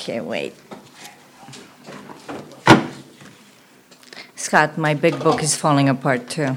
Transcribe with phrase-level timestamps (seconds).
[0.00, 0.54] Okay, wait.
[4.34, 6.56] Scott, my big book is falling apart too.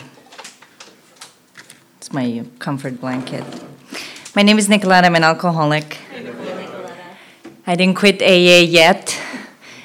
[1.98, 3.43] It's my comfort blanket.
[4.34, 5.04] My name is Nikoleta.
[5.04, 5.98] I'm an alcoholic.
[7.68, 9.20] I didn't quit AA yet.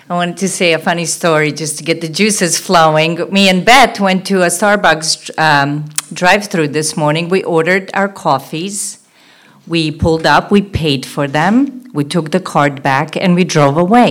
[0.08, 3.28] I wanted to say a funny story just to get the juices flowing.
[3.32, 7.28] Me and Beth went to a Starbucks um, drive through this morning.
[7.28, 9.04] We ordered our coffees.
[9.66, 13.76] We pulled up, we paid for them, we took the card back, and we drove
[13.76, 14.10] away.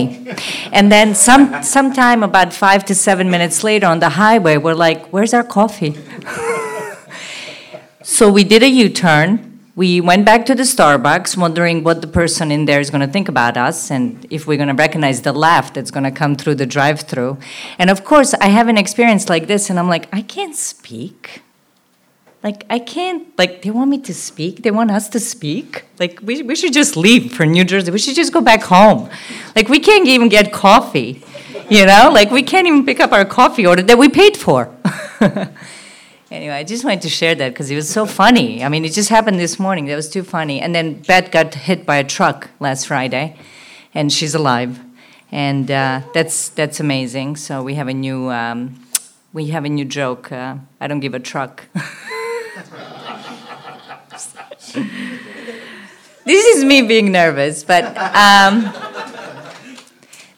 [0.72, 5.00] and then, some sometime about five to seven minutes later on the highway, we're like,
[5.12, 5.94] Where's our coffee?
[8.02, 9.48] so we did a U turn
[9.78, 13.12] we went back to the Starbucks wondering what the person in there is going to
[13.16, 16.34] think about us and if we're going to recognize the laugh that's going to come
[16.34, 17.38] through the drive through.
[17.78, 21.42] And of course, I have an experience like this, and I'm like, I can't speak.
[22.42, 24.62] Like, I can't, like, they want me to speak.
[24.62, 25.84] They want us to speak.
[25.98, 27.90] Like, we, we should just leave for New Jersey.
[27.90, 29.10] We should just go back home.
[29.56, 31.22] Like, we can't even get coffee,
[31.68, 32.10] you know?
[32.12, 34.72] Like, we can't even pick up our coffee order that we paid for.
[36.30, 38.62] Anyway, I just wanted to share that because it was so funny.
[38.62, 39.86] I mean, it just happened this morning.
[39.86, 40.60] That was too funny.
[40.60, 43.38] And then Beth got hit by a truck last Friday,
[43.94, 44.78] and she's alive,
[45.32, 47.36] and uh, that's that's amazing.
[47.36, 48.78] So we have a new um,
[49.32, 50.30] we have a new joke.
[50.30, 51.64] Uh, I don't give a truck.
[54.72, 57.96] this is me being nervous, but.
[58.14, 58.72] Um,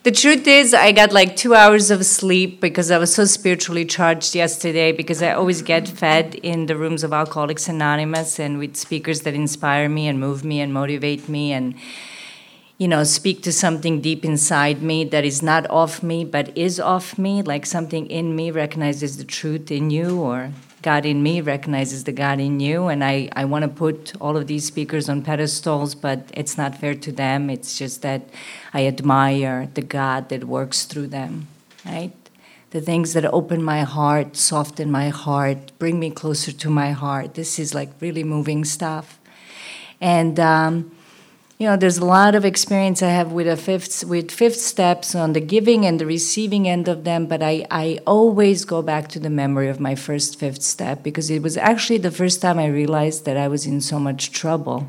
[0.02, 3.84] the truth is, I got like two hours of sleep because I was so spiritually
[3.84, 4.92] charged yesterday.
[4.92, 9.34] Because I always get fed in the rooms of Alcoholics Anonymous and with speakers that
[9.34, 11.74] inspire me and move me and motivate me and,
[12.78, 16.80] you know, speak to something deep inside me that is not of me but is
[16.80, 20.50] of me, like something in me recognizes the truth in you or
[20.82, 22.88] God in me recognizes the God in you.
[22.88, 26.76] And I, I want to put all of these speakers on pedestals, but it's not
[26.76, 27.50] fair to them.
[27.50, 28.22] It's just that
[28.72, 31.48] I admire the God that works through them,
[31.84, 32.12] right?
[32.70, 37.34] The things that open my heart, soften my heart, bring me closer to my heart.
[37.34, 39.18] This is like really moving stuff.
[40.00, 40.92] And, um,
[41.60, 45.14] you know there's a lot of experience i have with a fifth with fifth steps
[45.14, 49.08] on the giving and the receiving end of them but i i always go back
[49.08, 52.58] to the memory of my first fifth step because it was actually the first time
[52.58, 54.86] i realized that i was in so much trouble.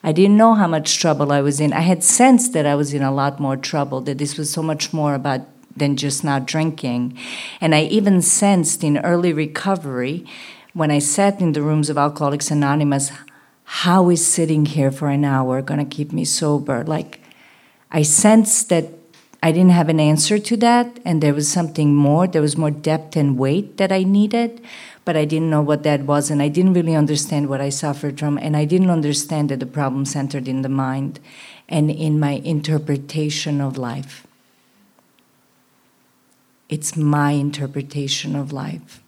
[0.00, 1.72] I didn't know how much trouble i was in.
[1.72, 4.62] I had sensed that i was in a lot more trouble that this was so
[4.62, 5.40] much more about
[5.76, 7.18] than just not drinking.
[7.60, 10.24] And i even sensed in early recovery
[10.74, 13.10] when i sat in the rooms of alcoholics anonymous
[13.70, 16.82] how is sitting here for an hour going to keep me sober?
[16.84, 17.20] Like,
[17.90, 18.86] I sensed that
[19.42, 22.26] I didn't have an answer to that, and there was something more.
[22.26, 24.62] There was more depth and weight that I needed,
[25.04, 28.18] but I didn't know what that was, and I didn't really understand what I suffered
[28.18, 31.20] from, and I didn't understand that the problem centered in the mind
[31.68, 34.26] and in my interpretation of life.
[36.70, 39.02] It's my interpretation of life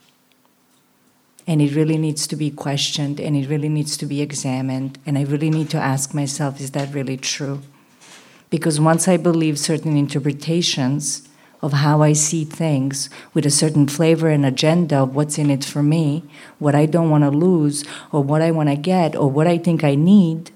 [1.47, 4.99] and it really needs to be questioned and it really needs to be examined.
[5.07, 7.63] And i really need to ask myself is that really true?
[8.51, 11.29] Because once i believe certain interpretations
[11.63, 15.65] of how i see things with a certain flavor and agenda of what's in it
[15.65, 16.25] for me
[16.59, 19.59] what i don't want to lose or what i want to get or what i
[19.59, 20.51] think i need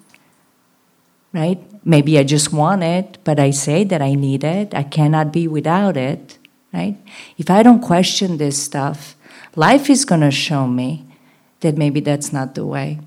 [1.32, 1.58] right?
[1.84, 4.74] Maybe i just want it but i say that i need it.
[4.74, 6.38] I cannot be without it
[6.72, 6.96] right?
[7.38, 9.14] If i don't question this stuff
[9.56, 11.06] life is going to show me
[11.60, 13.00] that maybe that's not the way.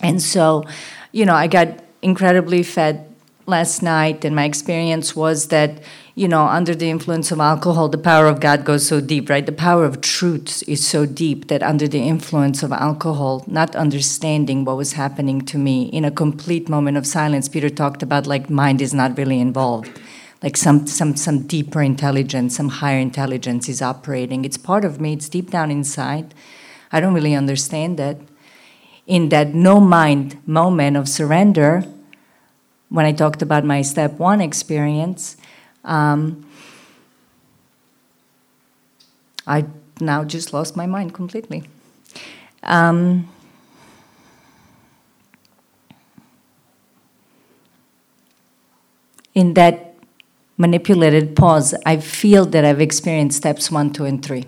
[0.00, 0.64] And so,
[1.12, 1.68] you know, I got
[2.02, 3.08] incredibly fed
[3.46, 5.82] last night, and my experience was that,
[6.14, 9.44] you know, under the influence of alcohol, the power of God goes so deep, right?
[9.44, 14.64] The power of truth is so deep that under the influence of alcohol, not understanding
[14.64, 18.50] what was happening to me in a complete moment of silence, Peter talked about like
[18.50, 20.00] mind is not really involved
[20.42, 24.44] like some some some deeper intelligence, some higher intelligence is operating.
[24.44, 25.12] It's part of me.
[25.12, 26.34] It's deep down inside.
[26.90, 28.18] I don't really understand that.
[29.06, 31.84] In that no mind moment of surrender,
[32.88, 35.36] when I talked about my step one experience,
[35.84, 36.46] um,
[39.44, 39.66] I
[40.00, 41.64] now just lost my mind completely.
[42.62, 43.28] Um,
[49.34, 49.91] in that
[50.62, 54.46] manipulated pause, I feel that I've experienced steps one, two, and three.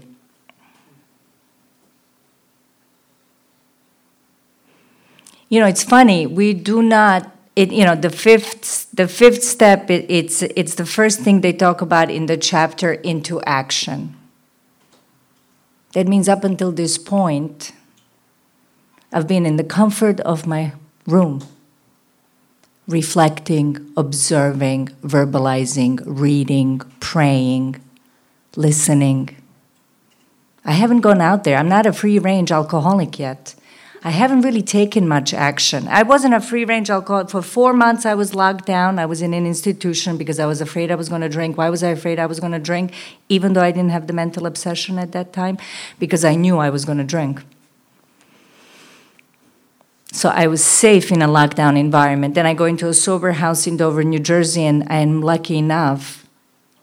[5.48, 6.26] You know, it's funny.
[6.26, 7.30] We do not.
[7.54, 9.90] It, you know, the fifth, the fifth step.
[9.90, 14.16] It, it's it's the first thing they talk about in the chapter into action.
[15.92, 17.72] That means up until this point,
[19.12, 20.72] I've been in the comfort of my
[21.06, 21.46] room,
[22.86, 27.80] reflecting, observing, verbalizing, reading, praying,
[28.56, 29.36] listening.
[30.64, 31.56] I haven't gone out there.
[31.56, 33.54] I'm not a free range alcoholic yet.
[34.06, 35.88] I haven't really taken much action.
[35.88, 37.30] I wasn't a free range alcoholic.
[37.30, 38.98] For four months, I was locked down.
[38.98, 41.56] I was in an institution because I was afraid I was going to drink.
[41.56, 42.92] Why was I afraid I was going to drink?
[43.30, 45.56] Even though I didn't have the mental obsession at that time,
[45.98, 47.44] because I knew I was going to drink.
[50.14, 52.36] So I was safe in a lockdown environment.
[52.36, 56.24] Then I go into a sober house in Dover, New Jersey, and I'm lucky enough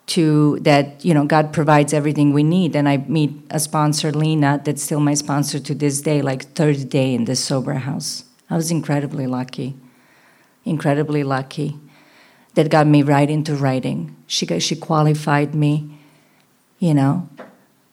[0.07, 2.75] to that you know god provides everything we need.
[2.75, 6.89] And i meet a sponsor lena that's still my sponsor to this day like third
[6.89, 8.25] day in this sober house.
[8.49, 9.75] I was incredibly lucky
[10.65, 11.79] incredibly lucky
[12.55, 14.13] that got me right into writing.
[14.27, 15.97] She she qualified me
[16.79, 17.29] you know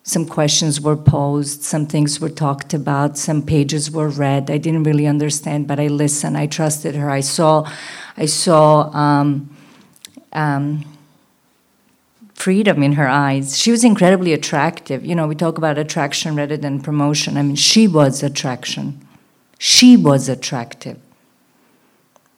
[0.09, 4.85] some questions were posed some things were talked about some pages were read i didn't
[4.85, 7.69] really understand but i listened i trusted her i saw
[8.17, 9.55] i saw um,
[10.33, 10.85] um,
[12.39, 13.59] freedom in her eyes.
[13.59, 15.05] She was incredibly attractive.
[15.05, 17.37] You know, we talk about attraction rather than promotion.
[17.37, 19.05] I mean, she was attraction.
[19.59, 20.99] She was attractive.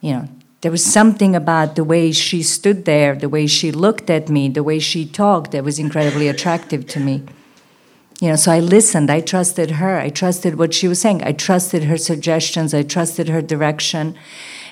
[0.01, 0.29] You know,
[0.63, 4.49] there was something about the way she stood there, the way she looked at me,
[4.49, 7.23] the way she talked that was incredibly attractive to me.
[8.21, 9.11] You know, so I listened.
[9.11, 9.99] I trusted her.
[9.99, 11.23] I trusted what she was saying.
[11.25, 12.75] I trusted her suggestions.
[12.75, 14.15] I trusted her direction.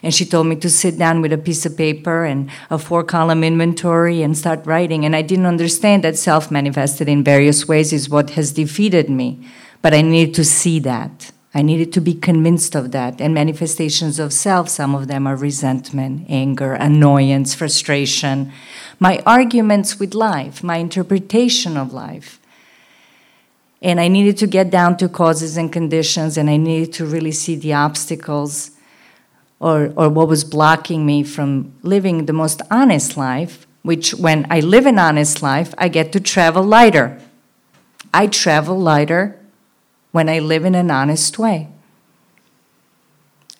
[0.03, 3.03] And she told me to sit down with a piece of paper and a four
[3.03, 5.07] column inventory and start writing.
[5.07, 9.49] And I didn't understand that self manifested in various ways is what has defeated me.
[9.81, 11.33] But I needed to see that.
[11.55, 13.19] I needed to be convinced of that.
[13.19, 18.53] And manifestations of self, some of them are resentment, anger, annoyance, frustration,
[19.01, 22.39] my arguments with life, my interpretation of life.
[23.81, 27.33] And I needed to get down to causes and conditions, and I needed to really
[27.33, 28.73] see the obstacles
[29.61, 34.61] or, or what was blocking me from living the most honest life, which when I
[34.61, 37.21] live an honest life, I get to travel lighter.
[38.13, 39.39] I travel lighter
[40.13, 41.69] when I live in an honest way.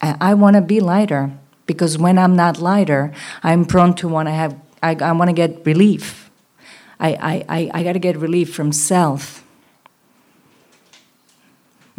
[0.01, 1.33] I, I want to be lighter
[1.67, 3.13] because when I'm not lighter,
[3.43, 6.31] I'm prone to want to have, I, I want to get relief.
[7.01, 9.45] I, I, I, I got to get relief from self.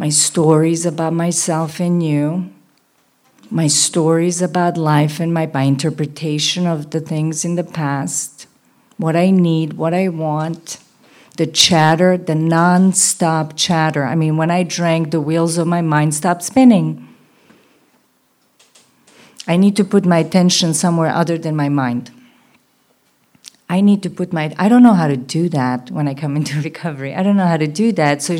[0.00, 2.50] My stories about myself and you
[3.50, 8.46] my stories about life and my, my interpretation of the things in the past,
[8.96, 10.78] what I need, what I want,
[11.36, 14.04] the chatter, the non stop chatter.
[14.04, 17.06] I mean, when I drank, the wheels of my mind stopped spinning.
[19.46, 22.10] I need to put my attention somewhere other than my mind.
[23.70, 26.36] I need to put my, I don't know how to do that when I come
[26.40, 27.14] into recovery.
[27.14, 28.20] I don't know how to do that.
[28.20, 28.32] So,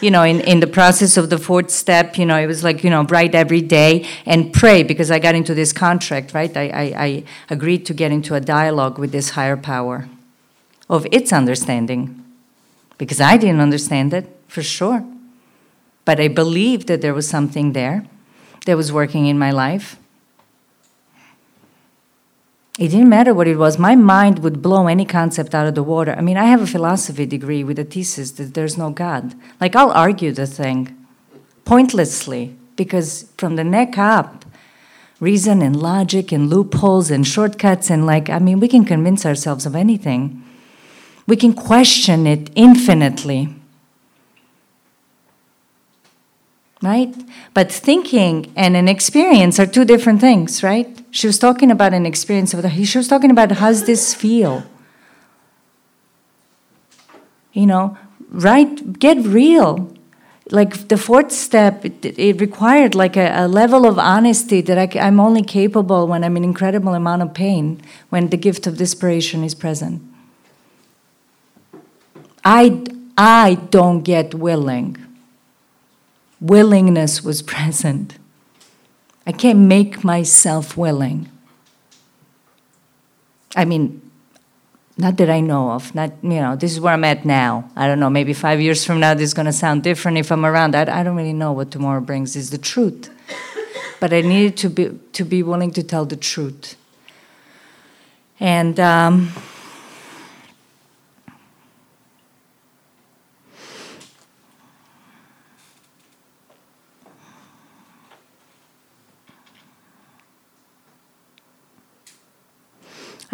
[0.00, 2.82] you know, in, in the process of the fourth step, you know, it was like,
[2.82, 6.54] you know, write every day and pray because I got into this contract, right?
[6.56, 10.08] I, I, I agreed to get into a dialogue with this higher power
[10.90, 12.24] of its understanding
[12.98, 15.06] because I didn't understand it for sure.
[16.04, 18.04] But I believed that there was something there
[18.64, 19.96] that was working in my life
[22.78, 23.78] it didn't matter what it was.
[23.78, 26.14] My mind would blow any concept out of the water.
[26.16, 29.34] I mean, I have a philosophy degree with a thesis that there's no God.
[29.60, 30.94] Like, I'll argue the thing
[31.64, 34.44] pointlessly because from the neck up,
[35.20, 39.64] reason and logic and loopholes and shortcuts, and like, I mean, we can convince ourselves
[39.64, 40.44] of anything.
[41.26, 43.54] We can question it infinitely.
[46.86, 47.12] Right?
[47.52, 50.86] But thinking and an experience are two different things, right?
[51.10, 54.62] She was talking about an experience of the, she was talking about how's this feel?
[57.52, 57.98] You know,
[58.30, 59.92] right, get real.
[60.52, 65.00] Like the fourth step, it, it required like a, a, level of honesty that I,
[65.00, 69.42] I'm only capable when I'm in incredible amount of pain, when the gift of desperation
[69.42, 70.02] is present.
[72.44, 72.84] I,
[73.18, 75.05] I don't get willing.
[76.46, 78.18] Willingness was present.
[79.26, 81.28] I can't make myself willing.
[83.56, 84.00] I mean,
[84.96, 85.92] not that I know of.
[85.94, 86.54] Not you know.
[86.54, 87.68] This is where I'm at now.
[87.74, 88.08] I don't know.
[88.08, 90.76] Maybe five years from now, this is going to sound different if I'm around.
[90.76, 92.36] I, I don't really know what tomorrow brings.
[92.36, 93.10] Is the truth,
[94.00, 96.76] but I needed to be to be willing to tell the truth.
[98.38, 99.32] And um,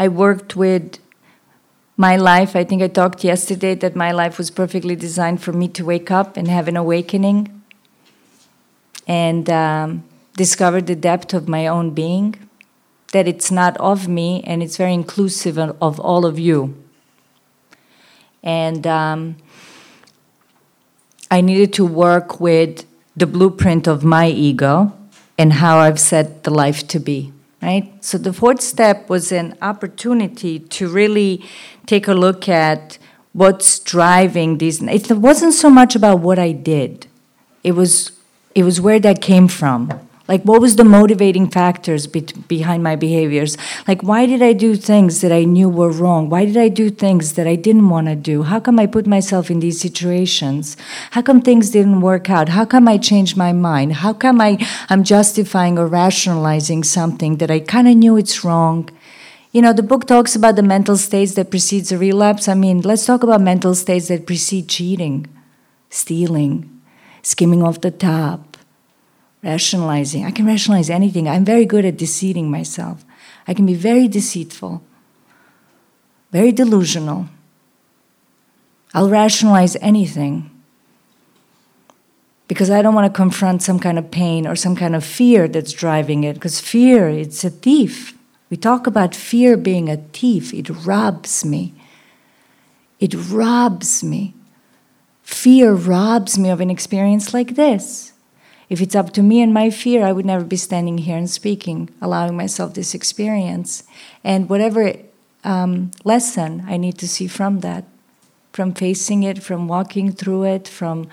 [0.03, 0.99] I worked with
[1.97, 2.57] my life.
[2.61, 6.11] I think I talked yesterday that my life was perfectly designed for me to wake
[6.11, 7.39] up and have an awakening
[9.07, 10.03] and um,
[10.37, 12.29] discover the depth of my own being.
[13.13, 16.75] that it's not of me and it's very inclusive of, all of you.
[18.43, 19.37] And um,
[21.31, 24.93] I needed to work with the blueprint of my ego
[25.39, 27.32] and how I've set the life to be,
[27.63, 27.93] right?
[28.05, 31.45] So the fourth step was an opportunity to really
[31.87, 32.99] take a look at
[33.33, 34.83] what's driving these.
[34.83, 37.07] It wasn't so much about what I did,
[37.63, 38.13] it was,
[38.55, 42.95] it was where that came from like, what was the motivating factors be- behind my
[42.95, 43.57] behaviors?
[43.89, 46.29] Like, why did I do things that I knew were wrong?
[46.29, 48.45] Why did I do things that I didn't want to do?
[48.45, 50.77] How come I put myself in these situations?
[51.11, 52.51] How come things didn't work out?
[52.51, 53.95] How come I changed my mind?
[53.95, 58.89] How come I, I'm justifying or rationalizing something that I kind of knew it's wrong?
[59.51, 62.47] You know, the book talks about the mental states that precedes a relapse.
[62.49, 65.27] I mean, let's talk about mental states that precede cheating,
[65.91, 66.81] stealing,
[67.23, 68.52] skimming off the top
[69.43, 70.25] rationalizing.
[70.25, 71.29] I can rationalize anything.
[71.29, 73.05] I'm very good at deceiving myself.
[73.47, 74.83] I can be very deceitful,
[76.31, 77.29] very delusional.
[78.95, 80.51] I'll rationalize anything
[82.47, 85.49] because I don't want to confront some kind of pain or some kind of fear
[85.49, 88.17] that's driving it because fear it's a thief.
[88.51, 90.53] We talk about fear being a thief.
[90.53, 91.73] It robs me.
[93.01, 94.35] It robs me.
[95.23, 98.12] Fear robs me of an experience like this.
[98.73, 101.29] If it's up to me and my fear, I would never be standing here and
[101.29, 103.83] speaking, allowing myself this experience.
[104.25, 104.95] And whatever
[105.45, 107.85] um, lesson I need to see from that,
[108.55, 111.07] from facing it, from walking through it, from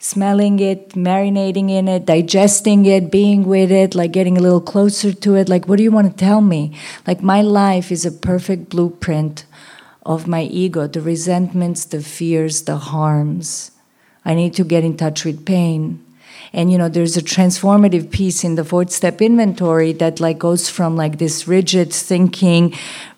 [0.00, 5.12] smelling it, marinating in it, digesting it, being with it, like getting a little closer
[5.12, 5.48] to it.
[5.48, 6.76] Like, what do you want to tell me?
[7.06, 9.44] Like, my life is a perfect blueprint
[10.04, 13.70] of my ego the resentments, the fears, the harms.
[14.24, 16.04] I need to get in touch with pain.
[16.52, 20.68] And you know, there's a transformative piece in the fourth step inventory that like goes
[20.68, 22.74] from like this rigid thinking,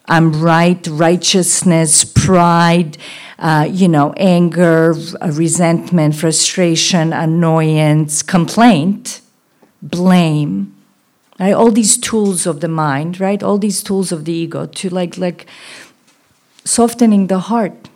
[0.06, 2.96] I'm right, righteousness, pride,
[3.38, 4.94] uh, you know, anger,
[5.32, 9.20] resentment, frustration, annoyance, complaint,
[9.82, 10.76] blame,
[11.40, 11.52] right?
[11.54, 13.42] All these tools of the mind, right?
[13.42, 15.46] All these tools of the ego to like like
[16.64, 17.88] softening the heart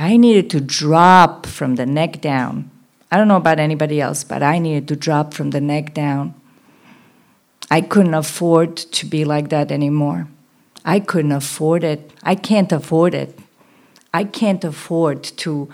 [0.00, 2.70] I needed to drop from the neck down.
[3.12, 6.32] I don't know about anybody else, but I needed to drop from the neck down.
[7.70, 10.26] I couldn't afford to be like that anymore.
[10.86, 12.10] I couldn't afford it.
[12.22, 13.38] I can't afford it.
[14.14, 15.68] I can't afford to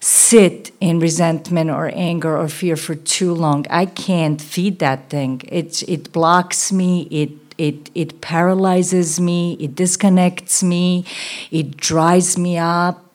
[0.00, 3.64] sit in resentment or anger or fear for too long.
[3.70, 5.40] I can't feed that thing.
[5.48, 11.06] It, it blocks me, it, it, it paralyzes me, it disconnects me,
[11.50, 13.11] it dries me up,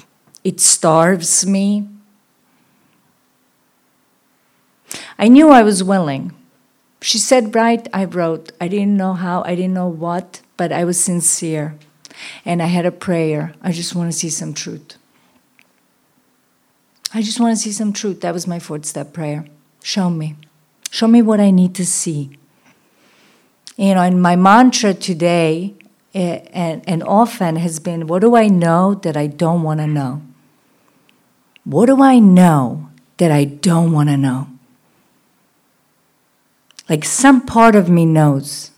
[0.48, 1.86] it starves me.
[5.20, 6.32] I knew I was willing.
[7.02, 8.54] She said, Right, I wrote.
[8.62, 11.76] I didn't know how, I didn't know what, but I was sincere.
[12.46, 13.56] And I had a prayer.
[13.62, 14.96] I just want to see some truth.
[17.14, 18.22] I just want to see some truth.
[18.22, 19.44] That was my fourth step prayer.
[19.84, 20.38] Show me.
[20.92, 22.38] Show me what I need to see.
[23.76, 25.76] You know, and my mantra today
[26.16, 29.88] eh, and, and often has been what do I know that I don't want to
[29.88, 30.22] know?
[31.68, 34.48] What do I know that I don't want to know?
[36.88, 38.72] Like some part of me knows,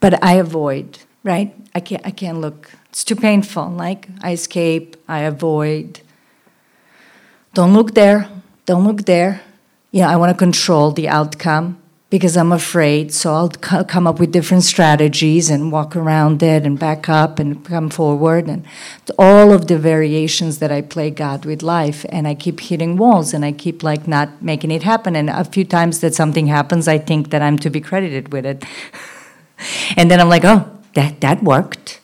[0.00, 1.54] but I avoid, right?
[1.72, 2.72] I can't, I can't look.
[2.88, 3.70] It's too painful.
[3.70, 6.00] Like I escape, I avoid.
[7.54, 8.28] Don't look there,
[8.66, 9.42] don't look there.
[9.92, 11.79] Yeah, I want to control the outcome
[12.10, 13.12] because I'm afraid.
[13.14, 17.38] So I'll c- come up with different strategies and walk around it and back up
[17.38, 18.66] and come forward and
[19.16, 22.04] all of the variations that I play God with life.
[22.08, 25.14] And I keep hitting walls and I keep like not making it happen.
[25.14, 28.44] And a few times that something happens, I think that I'm to be credited with
[28.44, 28.64] it.
[29.96, 32.00] and then I'm like, oh, that, that worked.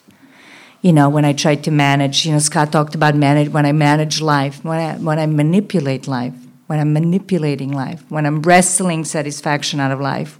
[0.83, 3.73] You know, when I tried to manage, you know, Scott talked about manage when I
[3.73, 9.05] manage life, when I, when I manipulate life when I'm manipulating life, when I'm wrestling
[9.05, 10.39] satisfaction out of life.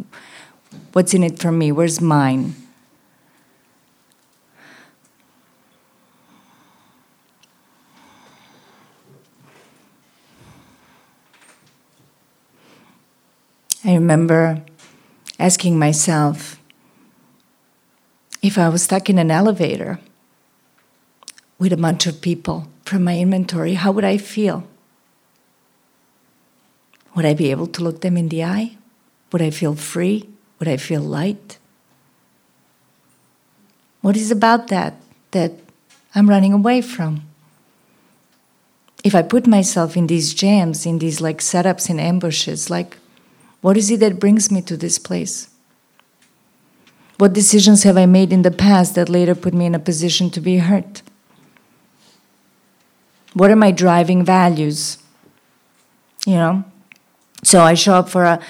[0.93, 1.73] What's in it for me?
[1.73, 2.55] Where's mine?
[13.85, 14.63] I remember
[15.39, 16.59] asking myself
[18.43, 20.01] if I was stuck in an elevator
[21.59, 24.67] with a bunch of people from my inventory, how would I feel?
[27.17, 28.77] Would I be able to look them in the eye?
[29.33, 30.29] Would I feel free?
[30.59, 31.59] Would I feel light?
[34.03, 34.95] What is about that
[35.33, 35.53] that
[36.15, 37.23] I'm running away from?
[39.03, 42.99] If I put myself in these jams, in these like setups and ambushes, like
[43.67, 45.51] What is it that brings me to this place?
[47.19, 50.31] What decisions have I made in the past that later put me in a position
[50.31, 51.03] to be hurt?
[53.33, 54.99] What are my driving values?
[56.27, 56.65] You know?
[57.47, 58.41] So I show up for a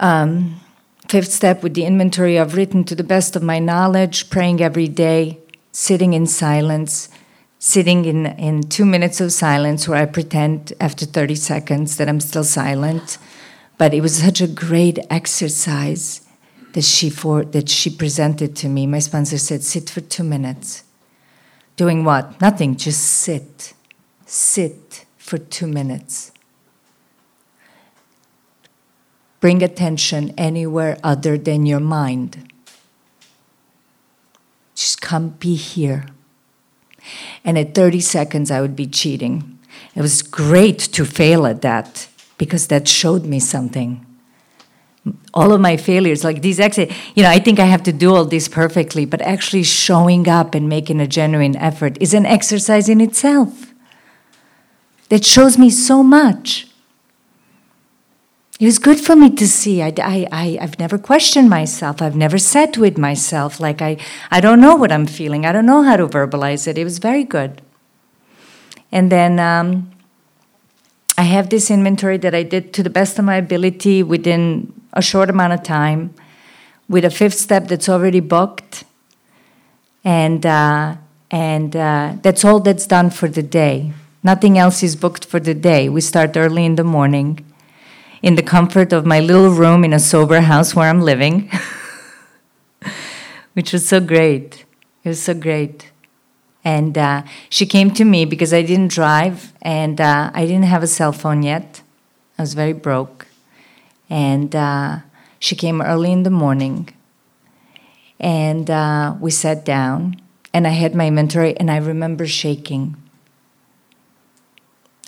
[0.00, 0.60] um,
[1.06, 4.88] fifth step with the inventory I've written to the best of my knowledge, praying every
[4.88, 5.38] day,
[5.70, 7.08] sitting in silence,
[7.60, 12.18] sitting in, in two minutes of silence where I pretend after 30 seconds that I'm
[12.18, 13.18] still silent.
[13.78, 16.26] But it was such a great exercise
[16.72, 18.84] that she, for, that she presented to me.
[18.84, 20.82] My sponsor said, sit for two minutes.
[21.76, 22.40] Doing what?
[22.40, 23.74] Nothing, just sit.
[24.26, 26.31] Sit for two minutes.
[29.42, 32.52] Bring attention anywhere other than your mind.
[34.76, 36.06] Just come be here.
[37.44, 39.58] And at 30 seconds, I would be cheating.
[39.96, 42.06] It was great to fail at that
[42.38, 44.06] because that showed me something.
[45.34, 48.14] All of my failures, like these exit, you know, I think I have to do
[48.14, 52.88] all this perfectly, but actually showing up and making a genuine effort is an exercise
[52.88, 53.74] in itself
[55.08, 56.68] that shows me so much.
[58.62, 59.82] It was good for me to see.
[59.82, 62.00] I, I, I, have never questioned myself.
[62.00, 63.58] I've never sat with myself.
[63.58, 63.96] Like, I,
[64.30, 65.44] I don't know what I'm feeling.
[65.44, 66.78] I don't know how to verbalize it.
[66.78, 67.60] It was very good.
[68.92, 69.90] And then um,
[71.18, 75.02] I have this inventory that I did to the best of my ability within a
[75.02, 76.14] short amount of time
[76.88, 78.84] with a fifth step that's already booked.
[80.04, 80.98] And, uh,
[81.32, 83.92] and uh, that's all that's done for the day.
[84.22, 85.88] Nothing else is booked for the day.
[85.88, 87.44] We start early in the morning
[88.22, 91.50] in the comfort of my little room in a sober house where I'm living,
[93.54, 94.64] which was so great.
[95.02, 95.90] It was so great.
[96.64, 100.84] And uh, she came to me because I didn't drive and uh, I didn't have
[100.84, 101.82] a cell phone yet.
[102.38, 103.26] I was very broke.
[104.08, 104.98] And uh,
[105.40, 106.88] she came early in the morning
[108.20, 110.20] and uh, we sat down
[110.54, 112.96] and I had my inventory and I remember shaking.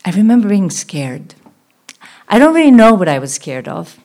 [0.04, 1.36] I remember being scared.
[2.34, 3.96] I don't really know what I was scared of.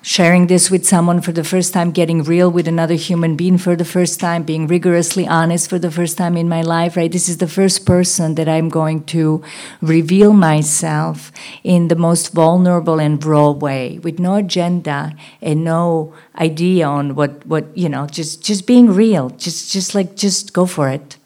[0.00, 3.76] Sharing this with someone for the first time, getting real with another human being for
[3.76, 7.12] the first time, being rigorously honest for the first time in my life, right?
[7.12, 9.44] This is the first person that I'm going to
[9.82, 11.32] reveal myself
[11.62, 17.44] in the most vulnerable and raw way, with no agenda and no idea on what,
[17.44, 21.18] what you know, just, just being real, just, just like, just go for it,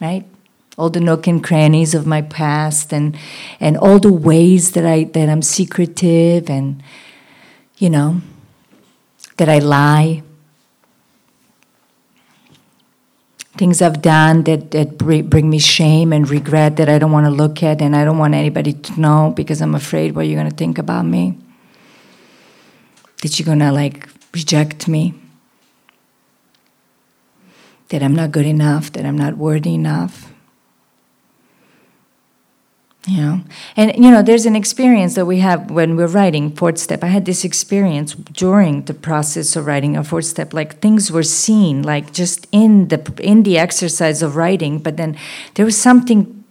[0.00, 0.24] right?
[0.80, 3.14] All the nook and crannies of my past and
[3.60, 6.82] and all the ways that I that I'm secretive and
[7.76, 8.22] you know
[9.36, 10.22] that I lie
[13.58, 17.30] things I've done that, that bring me shame and regret that I don't want to
[17.30, 20.48] look at and I don't want anybody to know because I'm afraid what you're going
[20.48, 21.36] to think about me.
[23.20, 25.12] That you're going to like reject me.
[27.90, 30.29] That I'm not good enough, that I'm not worthy enough
[33.06, 33.40] you know?
[33.76, 37.02] And you know there's an experience that we have when we're writing fourth step.
[37.02, 41.22] I had this experience during the process of writing a fourth step like things were
[41.22, 45.16] seen like just in the in the exercise of writing but then
[45.54, 46.44] there was something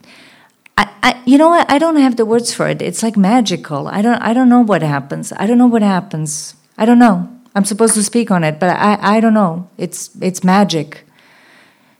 [0.76, 1.70] I, I you know what?
[1.70, 2.82] I don't have the words for it.
[2.82, 3.86] It's like magical.
[3.86, 5.32] I don't i don't know what happens.
[5.36, 6.54] I don't know what happens.
[6.76, 7.28] I don't know.
[7.54, 9.68] I'm supposed to speak on it but i i don't know.
[9.78, 11.06] It's it's magic.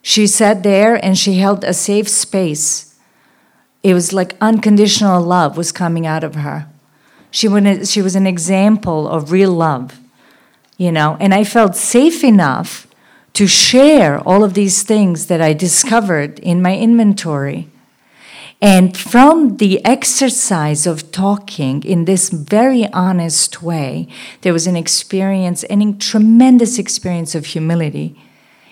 [0.03, 2.90] She sat there and she held a safe space
[3.83, 6.69] it was like unconditional love was coming out of her.
[7.31, 9.99] She, was, she was an example of real love,
[10.77, 12.87] you know, and I felt safe enough
[13.35, 17.69] to share all of these things that I discovered in my inventory.
[18.61, 24.09] And from the exercise of talking in this very honest way,
[24.43, 28.21] there was an experience, a tremendous experience of humility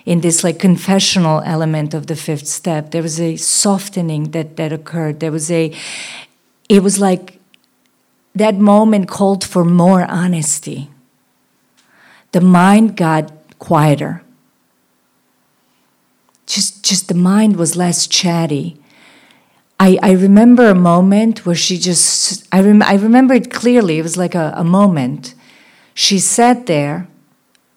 [0.09, 2.89] in this like confessional element of the fifth step.
[2.89, 5.19] There was a softening that that occurred.
[5.19, 5.71] There was a
[6.67, 7.39] it was like
[8.33, 10.89] that moment called for more honesty.
[12.31, 14.23] The mind got quieter.
[16.47, 18.77] Just just the mind was less chatty.
[19.79, 23.99] I, I remember a moment where she just I, rem, I remember it clearly.
[23.99, 25.35] It was like a, a moment.
[25.93, 27.07] She sat there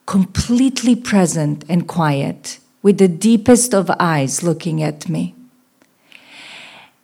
[0.05, 5.35] completely present and quiet, with the deepest of eyes looking at me.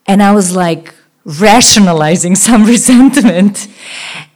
[0.06, 3.68] And I was like rationalizing some resentment.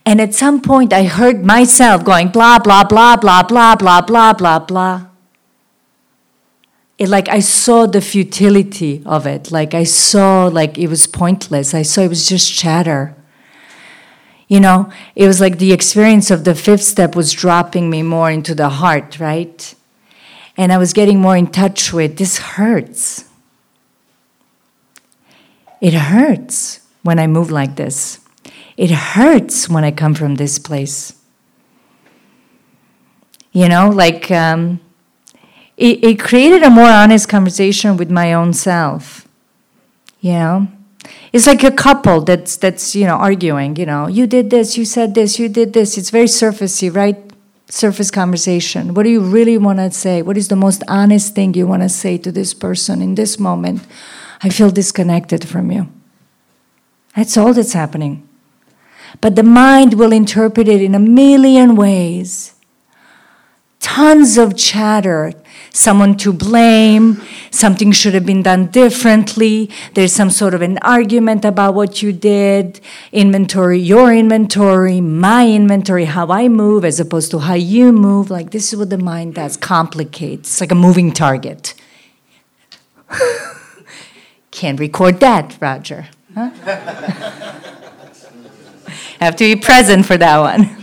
[0.06, 4.34] And at some point, I heard myself going blah, blah, blah, blah, blah, blah, blah,
[4.34, 5.06] blah, blah.
[6.98, 9.52] It like I saw the futility of it.
[9.52, 11.74] Like I saw like it was pointless.
[11.74, 13.16] I saw it was just chatter
[14.54, 18.30] You know, it was like the experience of the fifth step was dropping me more
[18.30, 19.74] into the heart, right?
[20.56, 23.28] And I was getting more in touch with this hurts.
[25.82, 28.20] It hurts when I move like this.
[28.78, 31.20] It hurts when I come from this place.
[33.54, 34.80] You know, like um,
[35.78, 39.28] it, it created a more honest conversation with my own self.
[40.22, 40.68] You know,
[41.32, 43.76] it's like a couple that's that's you know arguing.
[43.76, 45.98] You know, you did this, you said this, you did this.
[45.98, 47.18] It's very surfacey, right?
[47.70, 48.94] Surface conversation.
[48.94, 50.22] What do you really want to say?
[50.22, 53.40] What is the most honest thing you want to say to this person in this
[53.40, 53.82] moment?
[54.44, 55.88] I feel disconnected from you.
[57.16, 58.28] That's all that's happening.
[59.22, 62.53] But the mind will interpret it in a million ways.
[63.84, 65.34] Tons of chatter,
[65.72, 71.44] someone to blame, something should have been done differently, there's some sort of an argument
[71.44, 72.80] about what you did,
[73.12, 78.32] inventory, your inventory, my inventory, how I move as opposed to how you move.
[78.32, 80.50] Like, this is what the mind does complicates.
[80.50, 81.74] It's like a moving target.
[84.52, 86.08] Can't record that, Roger.
[86.34, 86.52] Huh?
[89.20, 90.83] Have to be present for that one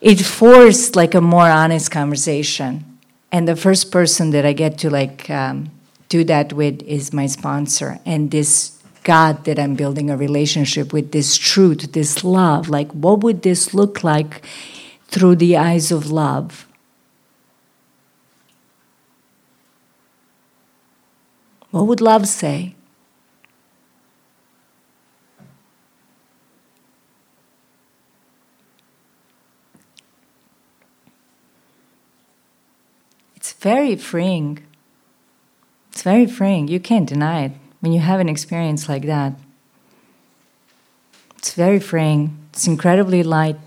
[0.00, 2.98] it forced like a more honest conversation.
[3.32, 5.70] And the first person that I get to like um,
[6.08, 11.12] do that with is my sponsor and this God that I'm building a relationship with,
[11.12, 12.68] this truth, this love.
[12.68, 14.42] Like, what would this look like
[15.08, 16.66] through the eyes of love?
[21.70, 22.74] What would love say?
[33.60, 34.58] Very freeing.
[35.92, 36.68] It's very freeing.
[36.68, 39.34] You can't deny it when you have an experience like that.
[41.38, 42.36] It's very freeing.
[42.52, 43.58] It's incredibly light.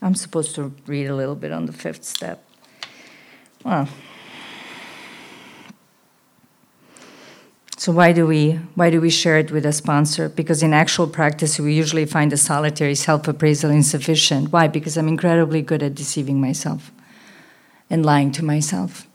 [0.00, 2.44] I'm supposed to read a little bit on the fifth step.
[3.64, 3.88] Well,
[7.76, 10.28] so why do we why do we share it with a sponsor?
[10.28, 14.52] Because in actual practice, we usually find a solitary self-appraisal insufficient.
[14.52, 14.66] Why?
[14.66, 16.90] Because I'm incredibly good at deceiving myself
[17.88, 19.06] and lying to myself.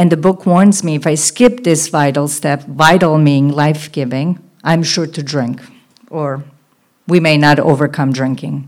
[0.00, 4.38] And the book warns me if I skip this vital step, vital meaning life giving,
[4.64, 5.60] I'm sure to drink,
[6.08, 6.42] or
[7.06, 8.66] we may not overcome drinking.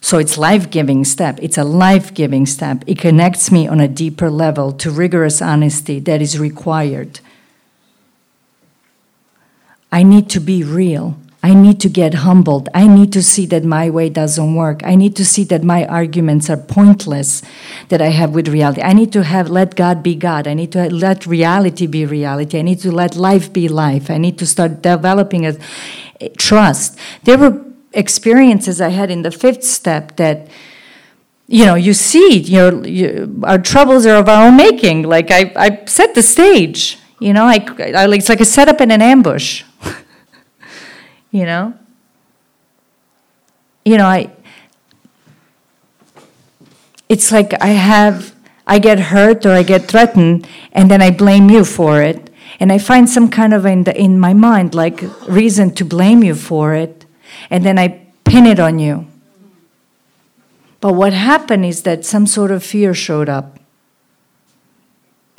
[0.00, 1.40] So it's life-giving step.
[1.42, 2.84] It's a life-giving step.
[2.86, 7.18] It connects me on a deeper level to rigorous honesty that is required.
[9.90, 11.18] I need to be real.
[11.42, 12.68] I need to get humbled.
[12.74, 14.80] I need to see that my way doesn't work.
[14.84, 17.42] I need to see that my arguments are pointless
[17.88, 18.82] that I have with reality.
[18.82, 20.48] I need to have let God be God.
[20.48, 22.58] I need to let reality be reality.
[22.58, 24.10] I need to let life be life.
[24.10, 25.56] I need to start developing a,
[26.38, 26.98] trust.
[27.24, 30.48] There were experiences I had in the fifth step that
[31.48, 35.52] you know you see your, your our troubles are of our own making like i
[35.56, 39.62] i set the stage you know I, I it's like a setup and an ambush
[41.36, 41.74] you know?
[43.84, 44.30] You know, I
[47.08, 48.34] it's like I have
[48.66, 52.30] I get hurt or I get threatened and then I blame you for it.
[52.58, 56.24] And I find some kind of in, the, in my mind like reason to blame
[56.24, 57.04] you for it
[57.50, 59.06] and then I pin it on you.
[60.80, 63.58] But what happened is that some sort of fear showed up.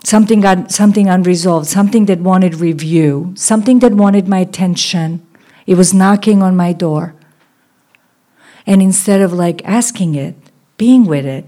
[0.03, 5.26] Something got something unresolved, something that wanted review, something that wanted my attention.
[5.67, 7.13] It was knocking on my door.
[8.65, 10.35] And instead of like asking it,
[10.77, 11.45] being with it,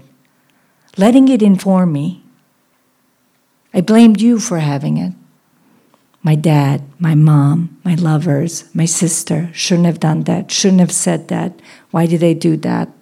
[0.96, 2.22] letting it inform me,
[3.72, 5.12] I blamed you for having it.
[6.22, 11.28] My dad, my mom, my lovers, my sister shouldn't have done that, shouldn't have said
[11.28, 11.58] that.
[11.90, 12.99] Why did they do that?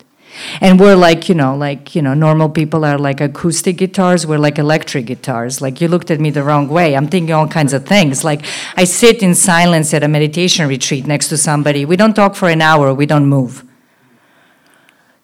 [0.61, 4.39] And we're like you know like you know normal people are like acoustic guitars we're
[4.39, 5.61] like electric guitars.
[5.61, 6.97] Like you looked at me the wrong way.
[6.97, 8.25] I'm thinking all kinds of things.
[8.25, 8.45] Like
[8.77, 11.85] i sit in silence at a meditation retreat next to somebody.
[11.85, 12.95] We don't talk for an hour.
[12.95, 13.65] We don't move.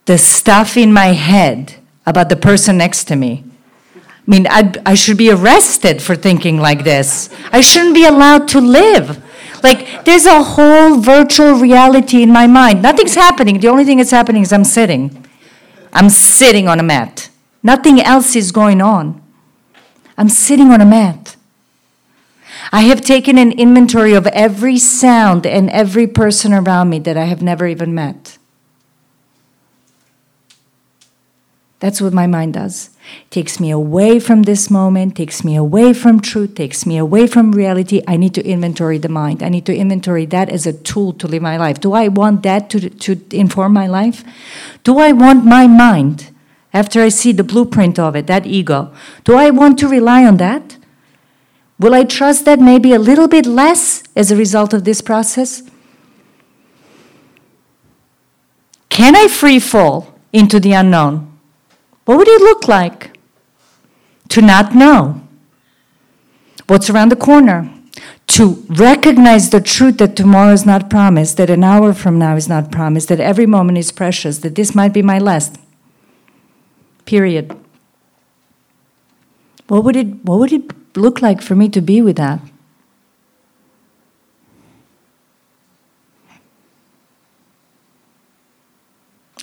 [0.06, 3.44] The stuff in my head about the person next to me.
[3.96, 7.28] I mean, I'd, I should be arrested for thinking like this.
[7.52, 9.22] I shouldn't be allowed to live.
[9.64, 12.82] Like there's a whole virtual reality in my mind.
[12.82, 13.60] Nothing's happening.
[13.60, 15.26] The only thing that's happening is I'm sitting.
[15.90, 17.30] I'm sitting on a mat.
[17.62, 19.22] Nothing else is going on.
[20.18, 21.36] I'm sitting on a mat.
[22.72, 27.24] I have taken an inventory of every sound and every person around me that I
[27.24, 28.36] have never even met.
[31.84, 32.88] That's what my mind does.
[33.28, 37.52] Takes me away from this moment, takes me away from truth, takes me away from
[37.52, 38.00] reality.
[38.08, 39.42] I need to inventory the mind.
[39.42, 41.80] I need to inventory that as a tool to live my life.
[41.80, 44.24] Do I want that to, to inform my life?
[44.82, 46.32] Do I want my mind,
[46.72, 48.90] after I see the blueprint of it, that ego,
[49.24, 50.78] do I want to rely on that?
[51.78, 55.62] Will I trust that maybe a little bit less as a result of this process?
[58.88, 61.33] Can I free fall into the unknown?
[62.04, 63.18] What would it look like
[64.28, 65.22] to not know
[66.66, 67.70] what's around the corner?
[68.26, 72.48] To recognize the truth that tomorrow is not promised, that an hour from now is
[72.48, 75.58] not promised, that every moment is precious, that this might be my last.
[77.04, 77.56] Period.
[79.68, 82.40] What would it, what would it look like for me to be with that?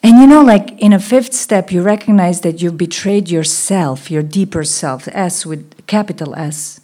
[0.03, 4.23] And you know, like in a fifth step, you recognize that you've betrayed yourself, your
[4.23, 6.81] deeper self, S with capital S.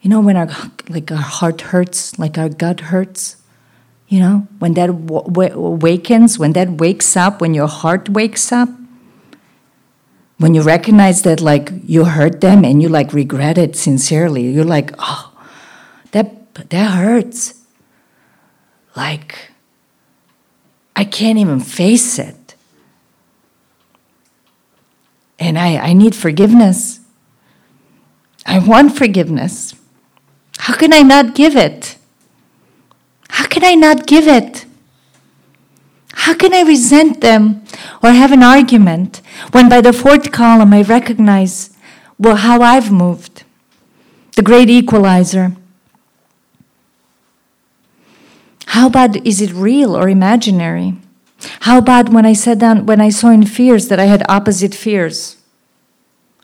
[0.00, 0.48] You know, when our
[0.88, 3.36] like our heart hurts, like our gut hurts,
[4.08, 8.68] you know, when that awakens, when that wakes up, when your heart wakes up,
[10.38, 14.64] when you recognize that like you hurt them and you like regret it sincerely, you're
[14.64, 15.32] like, oh,
[16.10, 17.54] that that hurts.
[18.96, 19.51] Like
[20.94, 22.54] I can't even face it.
[25.38, 27.00] And I, I need forgiveness.
[28.46, 29.74] I want forgiveness.
[30.58, 31.96] How can I not give it?
[33.30, 34.66] How can I not give it?
[36.12, 37.64] How can I resent them
[38.02, 41.76] or have an argument when by the fourth column I recognize
[42.18, 43.44] well how I've moved?
[44.36, 45.56] The great equalizer.
[48.72, 50.94] How bad is it real or imaginary?
[51.60, 54.74] How bad when I sat down, when I saw in fears that I had opposite
[54.74, 55.36] fears?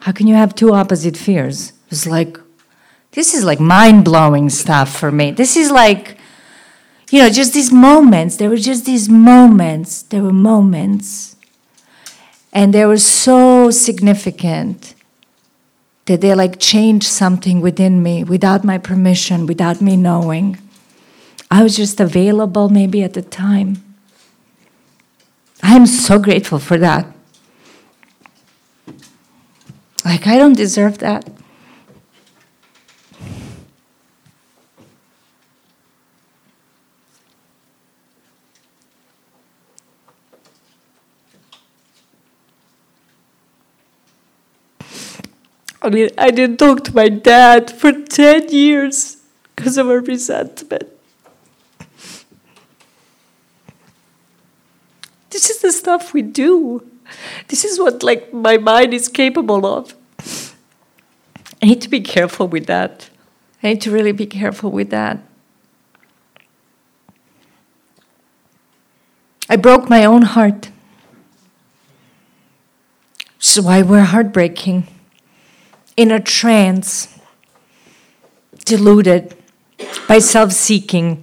[0.01, 1.73] How can you have two opposite fears?
[1.91, 2.39] It's like,
[3.13, 5.31] this is like mind blowing stuff for me.
[5.31, 6.19] This is like,
[7.11, 8.37] you know, just these moments.
[8.37, 10.03] There were just these moments.
[10.03, 11.35] There were moments.
[12.53, 14.95] And they were so significant
[16.05, 20.59] that they like changed something within me without my permission, without me knowing.
[21.51, 23.83] I was just available maybe at the time.
[25.63, 27.07] I'm so grateful for that.
[30.05, 31.29] Like, I don't deserve that.
[45.81, 49.17] I mean, I didn't talk to my dad for 10 years
[49.57, 50.98] because of our resentment.
[55.39, 56.85] This is the stuff we do.
[57.47, 59.95] This is what like my mind is capable of.
[61.63, 63.09] I need to be careful with that.
[63.63, 65.21] I need to really be careful with that.
[69.49, 70.71] I broke my own heart.
[73.39, 74.89] So why we're heartbreaking,
[75.97, 77.17] in a trance,
[78.65, 79.37] deluded
[80.09, 81.23] by self seeking,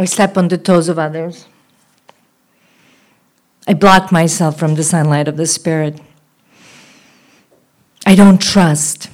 [0.00, 1.46] I step on the toes of others.
[3.66, 6.00] I block myself from the sunlight of the Spirit.
[8.06, 9.10] I don't trust.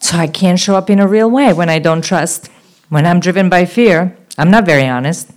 [0.00, 2.50] So I can't show up in a real way when I don't trust.
[2.88, 5.28] When I'm driven by fear, I'm not very honest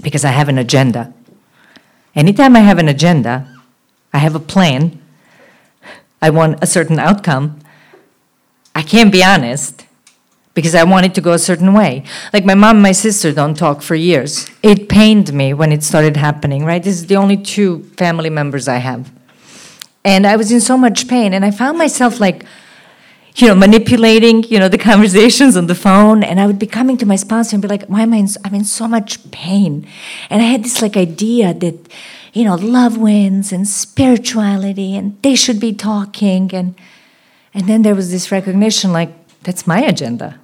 [0.00, 1.12] because I have an agenda.
[2.14, 3.52] Anytime I have an agenda,
[4.14, 5.02] I have a plan,
[6.22, 7.58] I want a certain outcome,
[8.72, 9.85] I can't be honest
[10.56, 12.02] because I wanted to go a certain way.
[12.32, 14.50] Like my mom and my sister don't talk for years.
[14.62, 16.82] It pained me when it started happening, right?
[16.82, 19.12] This is the only two family members I have.
[20.02, 22.46] And I was in so much pain and I found myself like
[23.36, 26.22] you know, manipulating, you know, the conversations on the phone.
[26.22, 28.28] And I would be coming to my sponsor and be like, why am I in,
[28.46, 29.86] I'm in so much pain?
[30.30, 31.92] And I had this like idea that,
[32.32, 36.54] you know, love wins and spirituality and they should be talking.
[36.54, 36.74] And,
[37.52, 40.40] and then there was this recognition like, that's my agenda.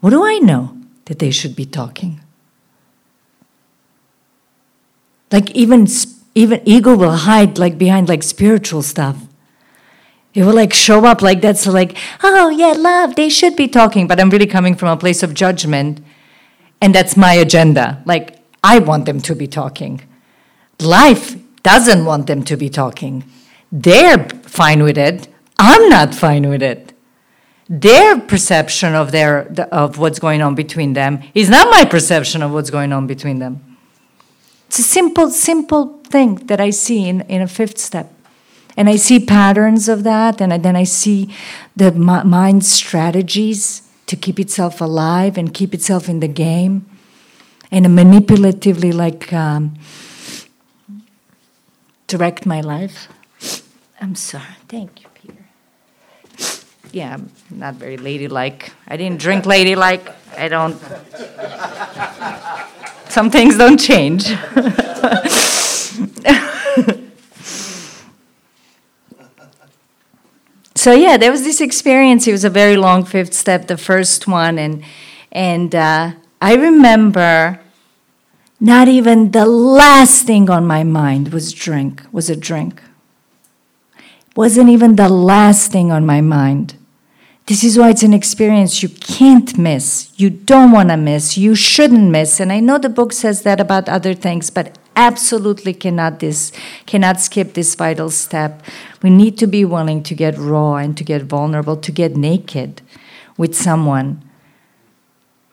[0.00, 2.20] What do I know that they should be talking?
[5.32, 5.86] Like even
[6.34, 9.16] even ego will hide like behind like spiritual stuff.
[10.34, 14.06] It will like show up like that's like, oh yeah, love, they should be talking,
[14.06, 16.00] but I'm really coming from a place of judgment,
[16.80, 18.02] and that's my agenda.
[18.06, 20.02] Like I want them to be talking.
[20.80, 23.24] Life doesn't want them to be talking.
[23.72, 25.28] They're fine with it.
[25.58, 26.87] I'm not fine with it
[27.68, 32.50] their perception of their of what's going on between them is not my perception of
[32.52, 33.68] what's going on between them
[34.68, 38.12] It's a simple, simple thing that I see in, in a fifth step.
[38.76, 41.34] And I see patterns of that, and then I see
[41.74, 46.86] the mind strategies to keep itself alive and keep itself in the game,
[47.72, 49.74] and manipulatively, like, um,
[52.06, 53.08] direct my life.
[54.00, 54.56] I'm sorry.
[54.68, 55.07] Thank you.
[56.92, 58.72] Yeah, I'm not very ladylike.
[58.86, 60.08] I didn't drink ladylike.
[60.36, 60.80] I don't.
[63.08, 64.24] Some things don't change.
[70.74, 72.26] so yeah, there was this experience.
[72.26, 74.82] It was a very long fifth step, the first one, and
[75.30, 77.60] and uh, I remember
[78.60, 82.02] not even the last thing on my mind was drink.
[82.12, 82.82] Was a drink.
[84.34, 86.77] Wasn't even the last thing on my mind.
[87.48, 90.12] This is why it's an experience you can't miss.
[90.16, 91.38] You don't want to miss.
[91.38, 92.40] You shouldn't miss.
[92.40, 96.52] And I know the book says that about other things, but absolutely cannot this
[96.84, 98.62] cannot skip this vital step.
[99.02, 102.82] We need to be willing to get raw and to get vulnerable, to get naked
[103.38, 104.22] with someone.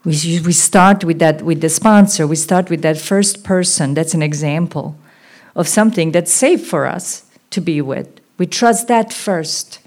[0.03, 2.27] We, we start with that with the sponsor.
[2.27, 3.93] We start with that first person.
[3.93, 4.97] That's an example
[5.55, 8.19] of something that's safe for us to be with.
[8.37, 9.79] We trust that first.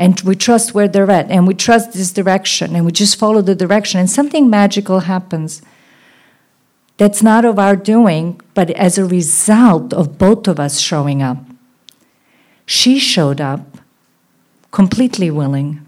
[0.00, 3.42] And we trust where they're at, and we trust this direction, and we just follow
[3.42, 5.60] the direction, and something magical happens
[6.96, 11.38] that's not of our doing, but as a result of both of us showing up.
[12.64, 13.78] She showed up
[14.70, 15.84] completely willing.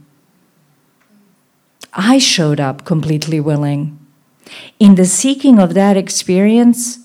[1.95, 3.99] I showed up completely willing.
[4.79, 6.99] In the seeking of that experience,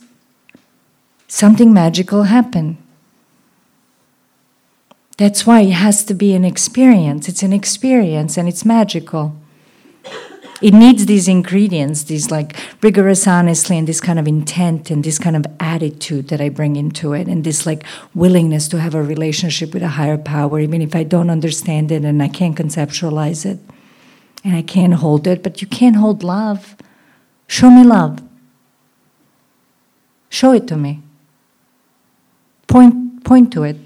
[1.27, 2.77] something magical happened.
[5.17, 7.27] That's why it has to be an experience.
[7.27, 9.35] It's an experience and it's magical
[10.61, 15.19] it needs these ingredients, these like rigorous honesty and this kind of intent and this
[15.19, 17.83] kind of attitude that I bring into it, and this like
[18.15, 22.03] willingness to have a relationship with a higher power, even if I don't understand it
[22.03, 23.59] and I can't conceptualize it
[24.43, 25.43] and I can't hold it.
[25.43, 26.75] But you can't hold love.
[27.47, 28.21] Show me love.
[30.29, 31.01] Show it to me.
[32.67, 33.77] Point, point to it.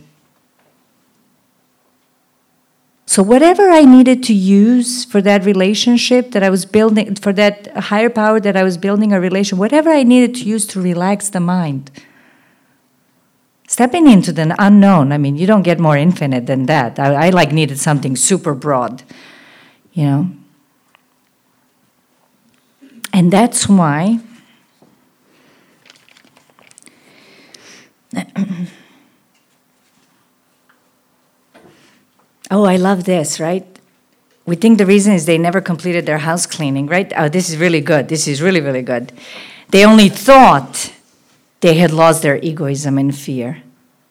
[3.11, 7.67] So, whatever I needed to use for that relationship that I was building, for that
[7.75, 11.27] higher power that I was building a relation, whatever I needed to use to relax
[11.27, 11.91] the mind.
[13.67, 16.99] Stepping into the unknown, I mean, you don't get more infinite than that.
[16.99, 19.03] I, I like needed something super broad,
[19.91, 20.29] you know.
[23.11, 24.21] And that's why
[32.51, 33.65] Oh, I love this, right?
[34.45, 37.11] We think the reason is they never completed their house cleaning, right?
[37.15, 38.09] Oh, this is really good.
[38.09, 39.13] This is really, really good.
[39.69, 40.93] They only thought
[41.61, 43.63] they had lost their egoism and fear.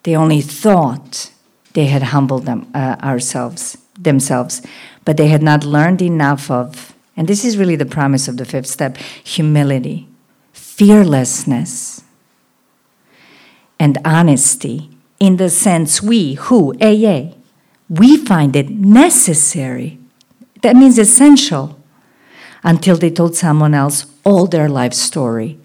[0.03, 1.31] They only thought
[1.73, 4.63] they had humbled them, uh, ourselves, themselves,
[5.05, 8.45] but they had not learned enough of, and this is really the promise of the
[8.45, 10.07] fifth step humility,
[10.53, 12.03] fearlessness,
[13.79, 17.35] and honesty in the sense we, who, AA,
[17.91, 19.99] we find it necessary.
[20.61, 21.77] That means essential
[22.63, 25.59] until they told someone else all their life story,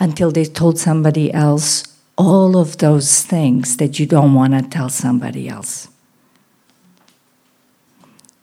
[0.00, 1.84] until they told somebody else
[2.18, 5.88] all of those things that you don't want to tell somebody else.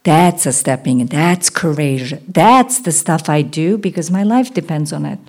[0.03, 2.13] That's a stepping, that's courage.
[2.25, 5.19] That's the stuff I do because my life depends on it.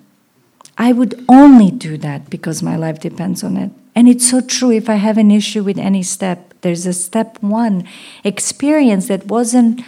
[0.79, 3.73] I would only do that because my life depends on it.
[3.97, 6.54] And it's so true if I have an issue with any step.
[6.65, 7.87] There's a step one
[8.25, 9.83] experience that wasn't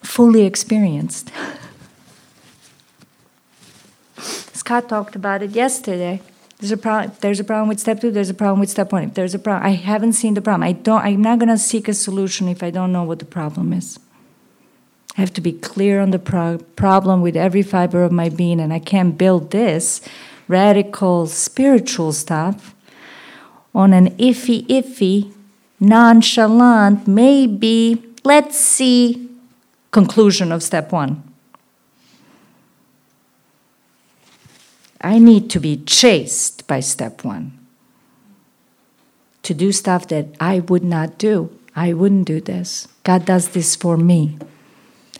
[0.00, 1.32] fully experienced.
[4.54, 6.22] Scott talked about it yesterday.
[6.58, 7.16] There's a problem.
[7.20, 8.12] There's a problem with step two.
[8.12, 9.02] There's a problem with step one.
[9.02, 10.62] If there's a problem, I haven't seen the problem.
[10.62, 11.02] I don't.
[11.02, 13.98] I'm not going to seek a solution if I don't know what the problem is.
[15.16, 18.60] I have to be clear on the pro- problem with every fiber of my being,
[18.60, 20.00] and I can't build this
[20.46, 22.72] radical spiritual stuff
[23.74, 25.32] on an iffy, iffy,
[25.80, 29.28] nonchalant, maybe, let's see,
[29.90, 31.22] conclusion of step one.
[35.00, 37.58] I need to be chased by step one.
[39.44, 41.56] To do stuff that I would not do.
[41.74, 42.88] I wouldn't do this.
[43.04, 44.36] God does this for me.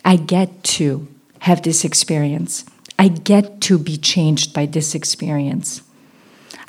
[0.03, 1.07] I get to
[1.39, 2.65] have this experience.
[2.97, 5.81] I get to be changed by this experience.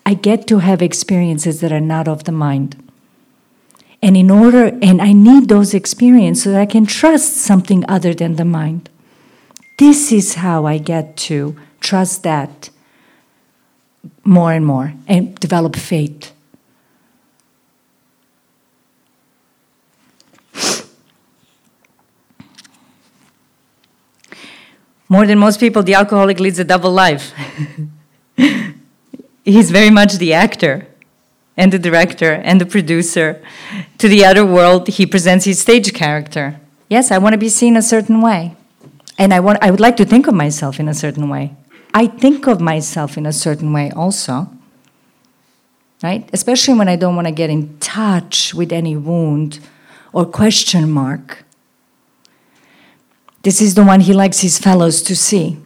[0.05, 2.76] I get to have experiences that are not of the mind.
[4.03, 8.14] And in order, and I need those experiences so that I can trust something other
[8.14, 8.88] than the mind.
[9.78, 12.70] This is how I get to trust that
[14.24, 16.32] more and more and develop faith.
[25.09, 27.32] More than most people, the alcoholic leads a double life.
[29.45, 30.86] He's very much the actor
[31.57, 33.43] and the director and the producer.
[33.99, 36.61] To the other world, he presents his stage character.
[36.88, 38.57] Yes, I want to be seen a certain way.
[39.18, 41.55] And I, want, I would like to think of myself in a certain way.
[41.93, 44.49] I think of myself in a certain way also.
[46.03, 46.28] Right?
[46.32, 49.61] Especially when I don't want to get in touch with any wound
[50.12, 51.45] or question mark.
[53.43, 55.59] This is the one he likes his fellows to see.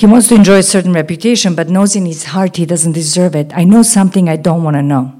[0.00, 3.34] He wants to enjoy a certain reputation, but knows in his heart he doesn't deserve
[3.34, 3.52] it.
[3.54, 5.14] I know something I don't want to know.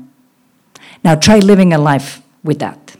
[1.04, 2.96] Now try living a life with that.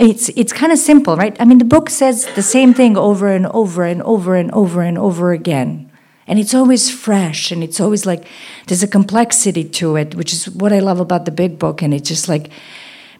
[0.00, 1.36] It's, it's kind of simple, right?
[1.38, 4.82] I mean, the book says the same thing over and over and over and over
[4.82, 5.92] and over again.
[6.26, 8.26] And it's always fresh and it's always like
[8.66, 11.82] there's a complexity to it, which is what I love about the big book.
[11.82, 12.50] And it just like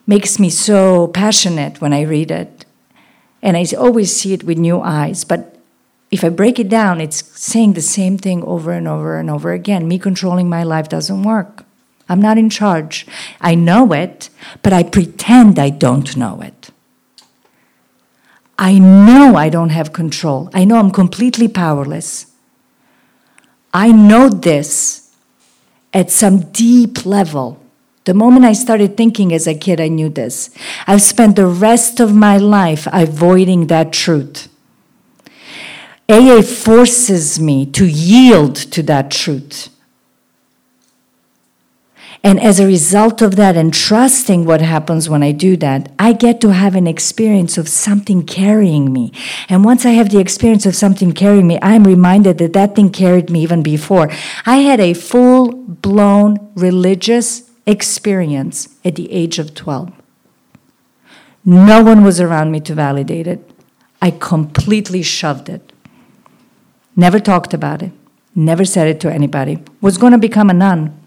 [0.08, 2.66] makes me so passionate when I read it
[3.42, 5.22] and I always see it with new eyes.
[5.22, 5.53] But
[6.14, 9.52] if I break it down, it's saying the same thing over and over and over
[9.52, 9.88] again.
[9.88, 11.64] Me controlling my life doesn't work.
[12.08, 13.04] I'm not in charge.
[13.40, 14.30] I know it,
[14.62, 16.70] but I pretend I don't know it.
[18.56, 20.50] I know I don't have control.
[20.54, 22.26] I know I'm completely powerless.
[23.72, 25.12] I know this
[25.92, 27.60] at some deep level.
[28.04, 30.50] The moment I started thinking as a kid, I knew this.
[30.86, 34.48] I've spent the rest of my life avoiding that truth.
[36.08, 39.70] AA forces me to yield to that truth.
[42.22, 46.14] And as a result of that, and trusting what happens when I do that, I
[46.14, 49.12] get to have an experience of something carrying me.
[49.50, 52.88] And once I have the experience of something carrying me, I'm reminded that that thing
[52.88, 54.10] carried me even before.
[54.46, 59.92] I had a full blown religious experience at the age of 12.
[61.44, 63.50] No one was around me to validate it.
[64.00, 65.73] I completely shoved it.
[66.96, 67.92] Never talked about it.
[68.34, 69.58] Never said it to anybody.
[69.80, 71.00] Was going to become a nun.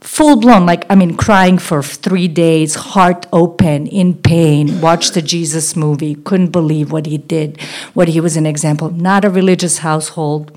[0.00, 5.22] Full blown, like, I mean, crying for three days, heart open, in pain, watched the
[5.22, 7.60] Jesus movie, couldn't believe what he did,
[7.94, 8.90] what he was an example.
[8.90, 10.56] Not a religious household.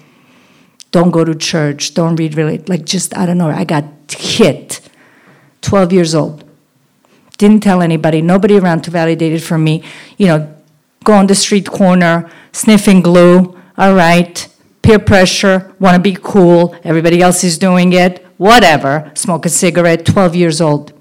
[0.91, 1.95] Don't go to church.
[1.95, 3.49] Don't read really, like, just, I don't know.
[3.49, 4.81] I got hit
[5.61, 6.43] 12 years old.
[7.37, 9.83] Didn't tell anybody, nobody around to validate it for me.
[10.17, 10.55] You know,
[11.03, 14.47] go on the street corner, sniffing glue, all right,
[14.81, 20.05] peer pressure, want to be cool, everybody else is doing it, whatever, smoke a cigarette,
[20.05, 20.93] 12 years old.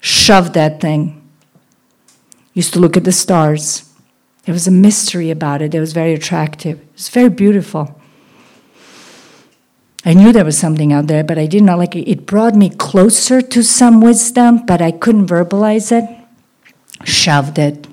[0.00, 1.22] Shove that thing.
[2.54, 3.92] Used to look at the stars.
[4.44, 5.74] There was a mystery about it.
[5.74, 6.78] It was very attractive.
[6.80, 8.00] It was very beautiful.
[10.04, 12.08] I knew there was something out there, but I did not like it.
[12.08, 16.08] It brought me closer to some wisdom, but I couldn't verbalize it.
[17.04, 17.88] Shoved it.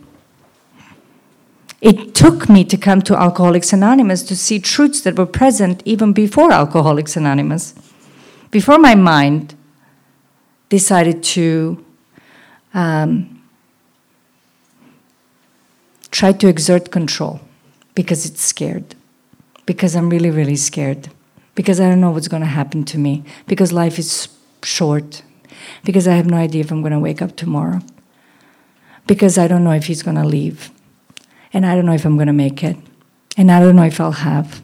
[1.84, 6.13] It took me to come to Alcoholics Anonymous to see truths that were present even
[6.13, 7.73] before Alcoholics Anonymous.
[8.51, 9.53] Before my mind
[10.69, 11.84] decided to
[12.73, 13.43] um,
[16.09, 17.41] try to exert control
[17.95, 18.95] because it's scared,
[19.65, 21.09] because I'm really, really scared.
[21.53, 24.29] Because I don't know what's going to happen to me, because life is
[24.63, 25.21] short,
[25.84, 27.81] because I have no idea if I'm going to wake up tomorrow,
[29.05, 30.71] because I don't know if he's going to leave,
[31.53, 32.75] and I don't know if I'm going to make it,
[33.37, 34.61] and I don't know if I'll have.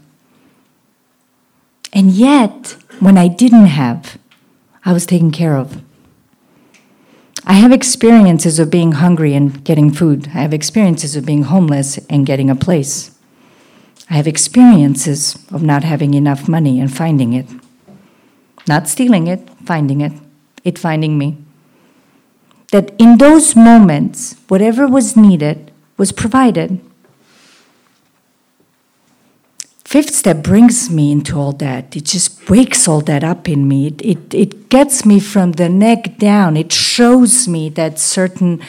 [1.93, 4.17] And yet, when I didn't have,
[4.83, 5.81] I was taken care of.
[7.45, 10.27] I have experiences of being hungry and getting food.
[10.27, 13.17] I have experiences of being homeless and getting a place.
[14.09, 17.45] I have experiences of not having enough money and finding it.
[18.67, 20.13] Not stealing it, finding it,
[20.63, 21.37] it finding me.
[22.71, 25.68] That in those moments, whatever was needed
[25.99, 26.79] was provided.
[29.83, 31.95] Fifth step brings me into all that.
[31.95, 33.87] It just breaks all that up in me.
[33.87, 36.55] It, it, it gets me from the neck down.
[36.55, 38.61] It shows me that certain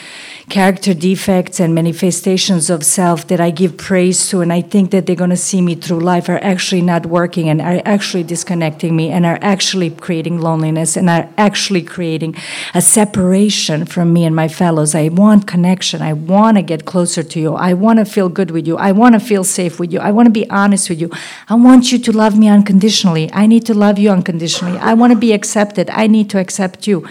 [0.51, 5.07] character defects and manifestations of self that I give praise to, and I think that
[5.07, 8.95] they're going to see me through life are actually not working and are actually disconnecting
[8.97, 12.35] me and are actually creating loneliness and are actually creating
[12.75, 14.95] a separation from me and my fellows.
[14.95, 16.03] I want connection.
[16.03, 17.55] I want to get closer to you.
[17.55, 18.77] I want to feel good with you.
[18.77, 20.01] I want to feel safe with you.
[20.01, 21.11] I want to be honest with you.
[21.49, 23.31] I want you to love me unconditionally.
[23.33, 24.79] I need to love you unconditionally.
[24.79, 25.89] I want to be accepted.
[25.91, 27.07] I need to accept you.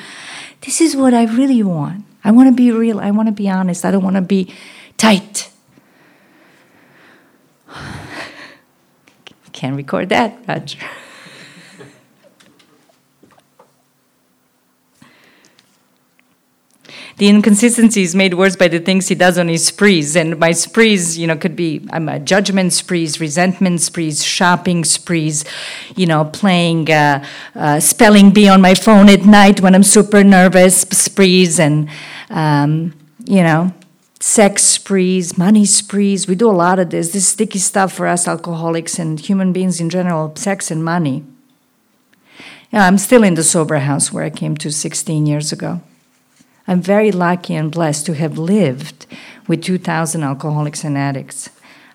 [0.62, 2.09] This is what I really want.
[2.24, 3.00] I want to be real.
[3.00, 3.86] I want to be honest.
[3.86, 4.54] I don't want to be
[4.98, 5.50] tight.
[9.54, 10.80] Can't record that, Roger.
[17.20, 20.16] The inconsistency is made worse by the things he does on his sprees.
[20.16, 25.44] And my sprees, you know, could be I'm a judgment sprees, resentment sprees, shopping sprees,
[25.98, 30.24] you know, playing uh, uh, spelling bee on my phone at night when I'm super
[30.24, 31.90] nervous, sprees, and,
[32.30, 32.94] um,
[33.26, 33.74] you know,
[34.22, 36.26] sex sprees, money sprees.
[36.26, 37.12] We do a lot of this.
[37.12, 41.26] This sticky stuff for us alcoholics and human beings in general, sex and money.
[42.72, 45.82] Yeah, I'm still in the sober house where I came to 16 years ago.
[46.70, 49.08] I'm very lucky and blessed to have lived
[49.48, 51.50] with 2,000 alcoholics and addicts.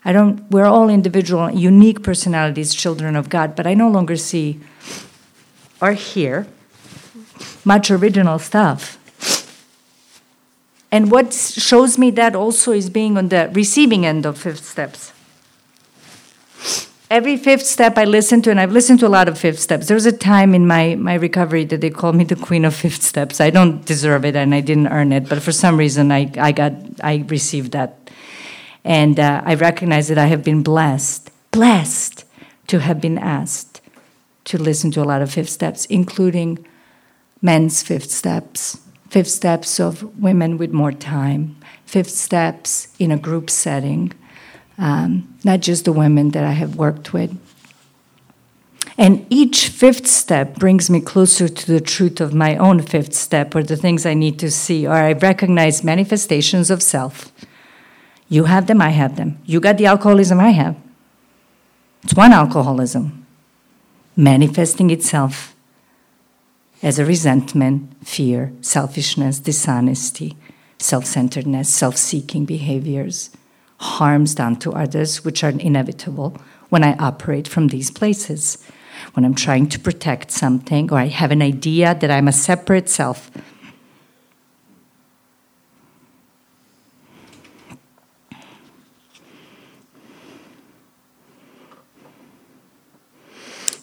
[0.05, 4.59] I don't, we're all individual, unique personalities, children of God, but I no longer see
[5.81, 6.49] or hear
[7.65, 8.99] much original stuff.
[10.91, 15.13] And what shows me that also is being on the receiving end of fifth steps
[17.15, 19.87] every fifth step I listen to, and I've listened to a lot of fifth steps.
[19.87, 22.75] There was a time in my, my recovery that they called me the queen of
[22.75, 23.41] fifth steps.
[23.41, 26.51] I don't deserve it and I didn't earn it, but for some reason I, I
[26.51, 26.73] got
[27.05, 28.11] I received that.
[28.85, 32.25] And uh, I recognize that I have been blessed, blessed
[32.67, 33.81] to have been asked
[34.47, 36.67] to listen to a lot of fifth steps, including
[37.41, 41.57] men's fifth steps, fifth steps of women with more time,
[41.87, 44.13] fifth steps in a group setting
[44.79, 47.39] um, not just the women that I have worked with.
[48.97, 53.55] And each fifth step brings me closer to the truth of my own fifth step
[53.55, 57.33] or the things I need to see, or I recognize manifestations of self.
[58.29, 59.39] You have them, I have them.
[59.45, 60.77] You got the alcoholism I have.
[62.05, 63.27] It's one alcoholism
[64.17, 65.57] manifesting itself
[66.83, 70.37] as a resentment, fear, selfishness, dishonesty,
[70.79, 73.31] self centeredness, self seeking behaviors
[73.79, 76.37] harms done to others, which are inevitable
[76.69, 78.65] when I operate from these places.
[79.15, 82.89] When I'm trying to protect something or I have an idea that I'm a separate
[82.89, 83.31] self.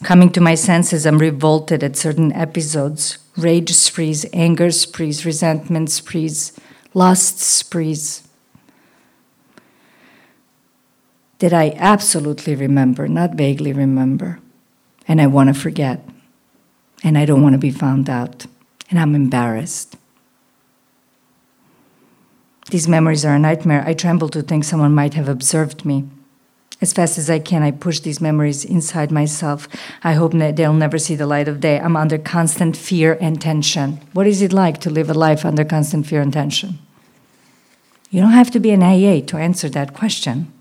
[0.02, 6.52] Coming to my senses, I'm revolted at certain episodes rage sprees, anger sprees, resentment sprees,
[6.92, 8.28] lust sprees.
[11.42, 14.38] That I absolutely remember, not vaguely remember,
[15.08, 16.00] and I want to forget,
[17.02, 18.46] and I don't want to be found out,
[18.88, 19.96] and I'm embarrassed.
[22.70, 23.82] These memories are a nightmare.
[23.84, 26.04] I tremble to think someone might have observed me.
[26.80, 29.66] As fast as I can, I push these memories inside myself.
[30.04, 31.80] I hope that they'll never see the light of day.
[31.80, 34.00] I'm under constant fear and tension.
[34.12, 36.78] What is it like to live a life under constant fear and tension?
[38.10, 40.51] You don't have to be an AA to answer that question.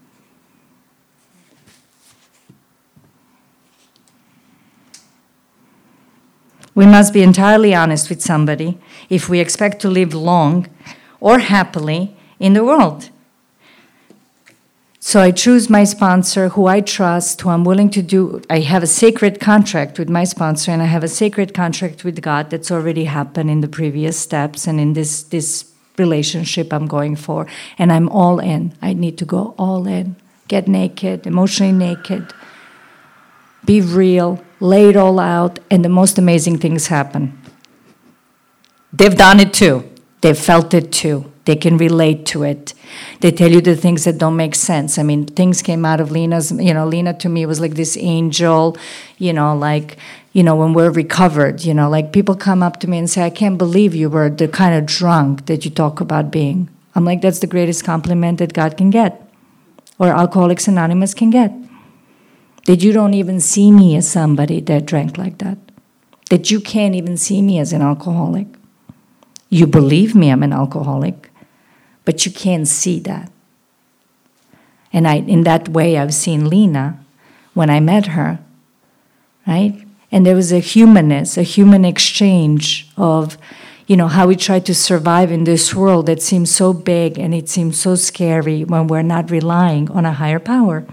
[6.73, 8.77] We must be entirely honest with somebody
[9.09, 10.67] if we expect to live long
[11.19, 13.09] or happily in the world.
[15.03, 18.41] So I choose my sponsor who I trust, who I'm willing to do.
[18.51, 22.21] I have a sacred contract with my sponsor, and I have a sacred contract with
[22.21, 27.15] God that's already happened in the previous steps and in this, this relationship I'm going
[27.15, 27.47] for.
[27.79, 28.73] And I'm all in.
[28.79, 30.17] I need to go all in,
[30.47, 32.31] get naked, emotionally naked,
[33.65, 37.37] be real, lay it all out, and the most amazing things happen.
[38.93, 39.89] They've done it too.
[40.21, 41.31] They've felt it too.
[41.45, 42.73] They can relate to it.
[43.21, 44.99] They tell you the things that don't make sense.
[44.99, 47.97] I mean, things came out of Lena's, you know, Lena to me was like this
[47.97, 48.77] angel,
[49.17, 49.97] you know, like,
[50.33, 53.23] you know, when we're recovered, you know, like people come up to me and say,
[53.23, 56.69] I can't believe you were the kind of drunk that you talk about being.
[56.93, 59.27] I'm like, that's the greatest compliment that God can get,
[59.97, 61.51] or Alcoholics Anonymous can get
[62.65, 65.57] that you don't even see me as somebody that drank like that,
[66.29, 68.47] that you can't even see me as an alcoholic.
[69.49, 71.29] You believe me I'm an alcoholic,
[72.05, 73.31] but you can't see that.
[74.93, 77.03] And I, in that way, I've seen Lena
[77.53, 78.39] when I met her,
[79.47, 79.85] right?
[80.11, 83.37] And there was a humanness, a human exchange of,
[83.87, 87.33] you know, how we try to survive in this world that seems so big and
[87.33, 90.85] it seems so scary when we're not relying on a higher power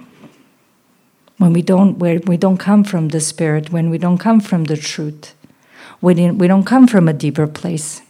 [1.39, 4.65] when we don't where we don't come from the spirit when we don't come from
[4.65, 5.35] the truth
[6.01, 8.03] we, we don't come from a deeper place.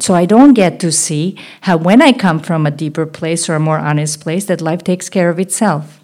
[0.00, 3.54] So i don't get to see how when i come from a deeper place or
[3.54, 6.00] a more honest place that life takes care of itself.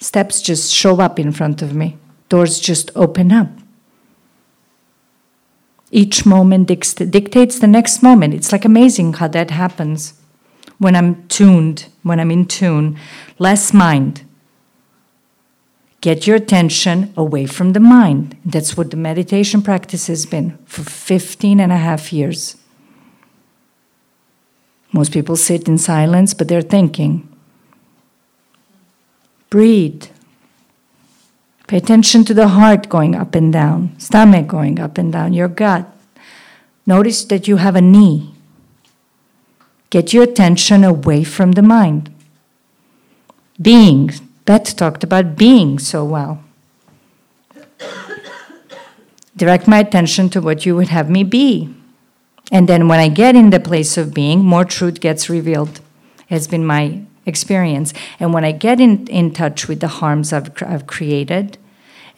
[0.00, 1.96] Steps just show up in front of me.
[2.28, 3.48] Doors just open up.
[5.90, 8.34] Each moment dictates the next moment.
[8.34, 10.14] It's like amazing how that happens.
[10.78, 12.98] When I'm tuned, when I'm in tune,
[13.42, 14.24] less mind,
[16.02, 18.36] Get your attention away from the mind.
[18.44, 22.56] That's what the meditation practice has been for 15 and a half years.
[24.90, 27.28] Most people sit in silence, but they're thinking.
[29.48, 30.06] Breathe.
[31.68, 35.46] Pay attention to the heart going up and down, stomach going up and down, your
[35.46, 35.86] gut.
[36.84, 38.34] Notice that you have a knee.
[39.90, 42.11] Get your attention away from the mind.
[43.60, 44.10] Being.
[44.44, 46.42] Beth talked about being so well.
[49.36, 51.74] Direct my attention to what you would have me be.
[52.50, 55.80] And then when I get in the place of being, more truth gets revealed,
[56.28, 57.94] has been my experience.
[58.20, 61.56] And when I get in, in touch with the harms I've, I've created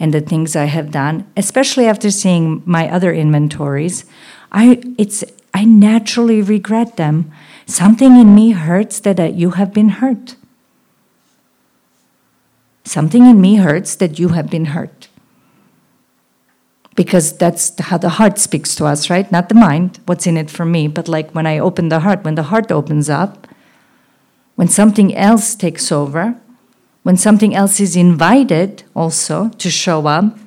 [0.00, 4.04] and the things I have done, especially after seeing my other inventories,
[4.50, 5.22] I, it's,
[5.52, 7.30] I naturally regret them.
[7.66, 10.36] Something in me hurts that uh, you have been hurt.
[12.84, 15.08] Something in me hurts that you have been hurt
[16.94, 19.30] because that's how the heart speaks to us, right?
[19.32, 22.24] Not the mind, what's in it for me, but like when I open the heart,
[22.24, 23.48] when the heart opens up,
[24.54, 26.36] when something else takes over,
[27.02, 30.38] when something else is invited also to show up,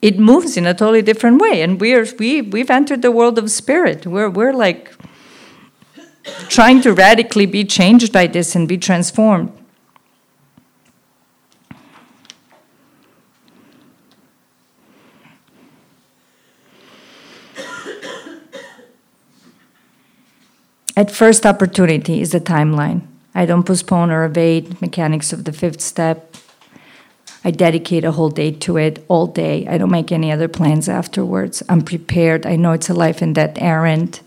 [0.00, 1.62] it moves in a totally different way.
[1.62, 4.06] And we're, we, we've entered the world of spirit.
[4.06, 4.92] We're, we're like
[6.48, 9.55] trying to radically be changed by this and be transformed.
[20.96, 23.02] At first opportunity is the timeline.
[23.34, 26.34] I don't postpone or evade mechanics of the fifth step.
[27.44, 29.66] I dedicate a whole day to it all day.
[29.68, 31.62] I don't make any other plans afterwards.
[31.68, 32.46] I'm prepared.
[32.46, 34.20] I know it's a life and death errand.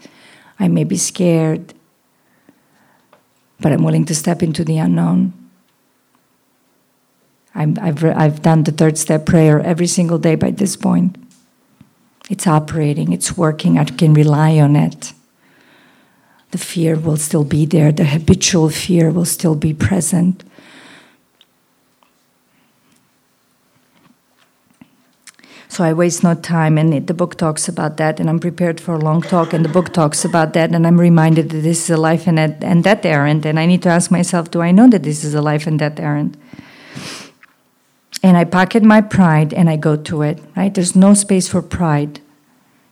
[0.59, 1.73] I may be scared,
[3.59, 5.33] but I'm willing to step into the unknown.
[7.55, 11.17] i have I've done the third step prayer every single day by this point.
[12.29, 15.13] It's operating, it's working, I can rely on it
[16.51, 20.43] the fear will still be there, the habitual fear will still be present.
[25.67, 28.81] So I waste no time, and it, the book talks about that, and I'm prepared
[28.81, 31.83] for a long talk, and the book talks about that, and I'm reminded that this
[31.83, 34.71] is a life and, and death errand, and I need to ask myself, do I
[34.71, 36.37] know that this is a life and death errand?
[38.21, 40.73] And I pocket my pride and I go to it, right?
[40.73, 42.19] There's no space for pride.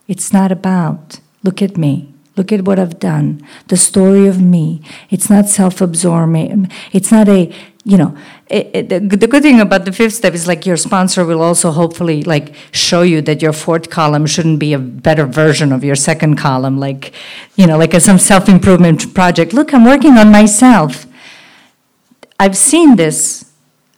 [0.08, 2.14] It's not about, look at me.
[2.38, 3.46] Look at what I've done.
[3.68, 4.82] The story of me.
[5.10, 6.70] It's not self absorbing.
[6.94, 7.52] It's not a,
[7.84, 8.16] you know,
[8.48, 11.72] it, it, the, good thing about the fifth step is like your sponsor will also
[11.72, 15.96] hopefully like show you that your fourth column shouldn't be a better version of your
[15.96, 17.12] second column, like,
[17.56, 19.52] you know, like a, some self improvement project.
[19.52, 21.08] Look, I'm working on myself.
[22.40, 23.52] I've seen this.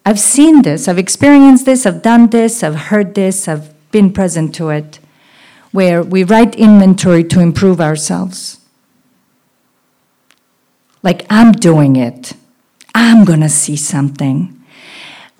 [0.06, 0.88] I've seen this.
[0.88, 1.86] I've experienced this.
[1.86, 2.64] I've done this.
[2.64, 3.50] I've heard this.
[3.50, 5.00] I've been present to it
[5.72, 8.60] where we write inventory to improve ourselves.
[11.02, 12.34] Like, I'm doing it,
[12.94, 14.56] I'm to see something.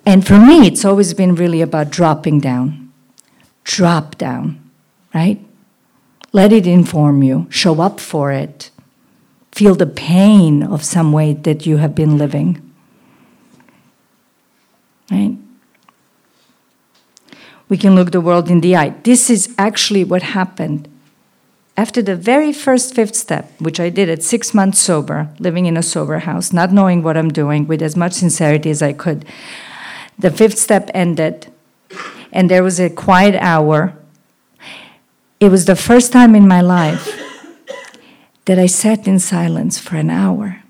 [0.06, 2.92] And for me, it's always been really about dropping down.
[3.64, 4.60] Drop down,
[5.14, 5.40] right?
[6.32, 8.72] Let it inform you, show up for it,
[9.52, 12.62] feel the pain of some way that you have been living.
[15.12, 15.38] Right?
[17.70, 18.96] We can look the world in the eye.
[19.04, 20.88] This is actually what happened.
[21.78, 25.78] After the very first fifth step, which I did at six months sober, living in
[25.78, 29.24] a sober house, not knowing what I'm doing with as much sincerity as I could,
[30.18, 31.48] the fifth step ended,
[32.34, 33.94] and there was a quiet hour.
[35.40, 37.18] It was the first time in my life
[38.44, 40.64] that I sat in silence for an hour.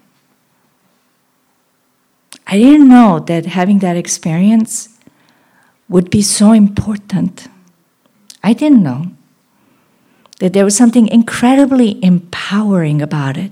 [2.45, 4.98] I didn't know that having that experience
[5.89, 7.47] would be so important.
[8.43, 9.07] I didn't know
[10.39, 13.51] that there was something incredibly empowering about it.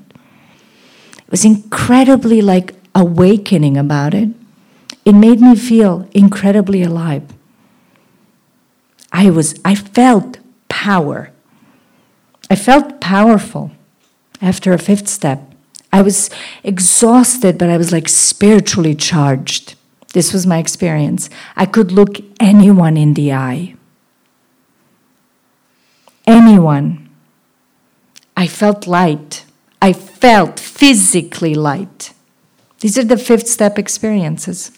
[1.17, 4.29] It was incredibly like awakening about it.
[5.03, 7.23] It made me feel incredibly alive.
[9.11, 11.31] I was I felt power.
[12.49, 13.71] I felt powerful
[14.41, 15.41] after a fifth step.
[15.91, 16.29] I was
[16.63, 19.76] exhausted, but I was like spiritually charged.
[20.18, 21.30] This was my experience.
[21.55, 23.76] I could look anyone in the eye.
[26.26, 27.07] Anyone.
[28.36, 29.45] I felt light.
[29.80, 32.15] I felt physically light.
[32.80, 34.72] These are the fifth step experiences.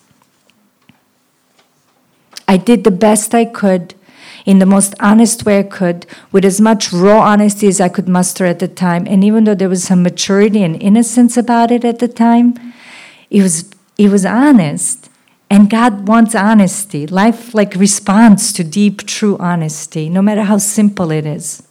[2.45, 3.95] I did the best I could
[4.45, 8.09] in the most honest way I could, with as much raw honesty as I could
[8.09, 9.07] muster at the time.
[9.07, 12.55] And even though there was some maturity and innocence about it at the time,
[13.29, 15.09] it was, it was honest
[15.49, 17.07] And God wants honesty.
[17.07, 21.63] Life like responds to deep, true honesty, no matter how simple it is.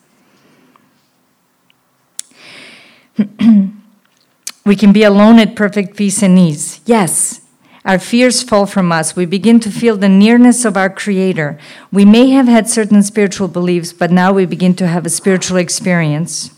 [4.65, 6.81] we can be alone at perfect peace and ease.
[6.87, 7.41] Yes,
[7.85, 9.17] our fears fall from us.
[9.17, 11.59] We begin to feel the nearness of our Creator.
[11.93, 15.57] We may have had certain spiritual beliefs, but now we begin to have a spiritual
[15.57, 16.51] experience.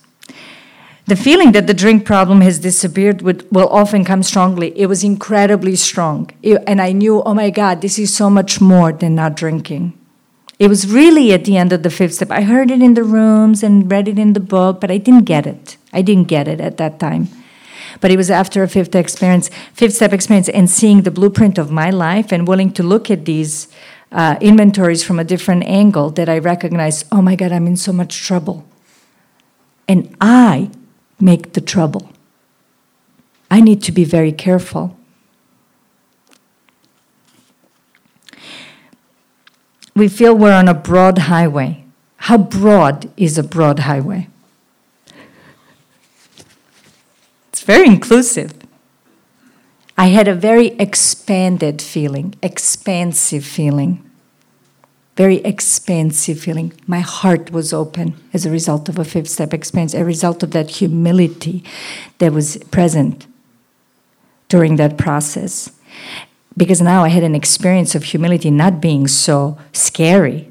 [1.11, 4.73] The feeling that the drink problem has disappeared would, will often come strongly.
[4.79, 6.31] It was incredibly strong.
[6.41, 9.99] It, and I knew, oh my God, this is so much more than not drinking.
[10.61, 12.31] It was really at the end of the fifth step.
[12.31, 15.25] I heard it in the rooms and read it in the book, but I didn't
[15.25, 15.79] get it.
[15.93, 17.27] I didn't get it at that time.
[18.01, 21.73] But it was after a fifth experience, fifth step experience, and seeing the blueprint of
[21.73, 23.67] my life and willing to look at these
[24.13, 27.93] uh, inventories from a different angle that I recognized, oh my God, I'm in so
[27.93, 28.65] much trouble.
[29.89, 30.71] And I
[31.21, 32.11] make the trouble.
[33.51, 34.97] I need to be very careful.
[39.95, 41.85] We feel we're on a broad highway.
[42.17, 44.29] How broad is a broad highway?
[47.49, 48.53] It's very inclusive.
[49.99, 54.10] I had a very expanded feeling, expansive feeling.
[55.21, 56.73] Very expansive feeling.
[56.87, 60.53] My heart was open as a result of a fifth step experience, a result of
[60.53, 61.63] that humility
[62.21, 63.27] that was present
[64.49, 65.73] during that process.
[66.57, 70.49] Because now I had an experience of humility not being so scary,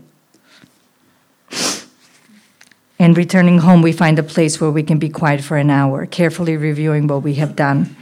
[2.99, 6.05] and returning home, we find a place where we can be quiet for an hour,
[6.05, 7.95] carefully reviewing what we have done.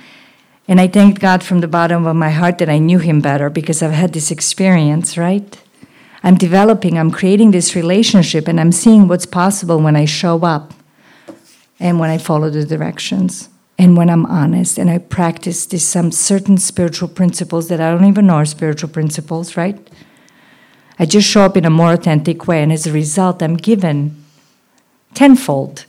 [0.68, 3.50] And I thanked God from the bottom of my heart that I knew Him better
[3.50, 5.64] because I've had this experience, right?
[6.28, 10.74] I'm developing, I'm creating this relationship, and I'm seeing what's possible when I show up
[11.80, 13.48] and when I follow the directions
[13.80, 18.04] and when I'm honest and I practice these some certain spiritual principles that I don't
[18.04, 19.80] even know are spiritual principles, right?
[21.00, 24.22] I just show up in a more authentic way, and as a result, I'm given
[25.14, 25.86] tenfold.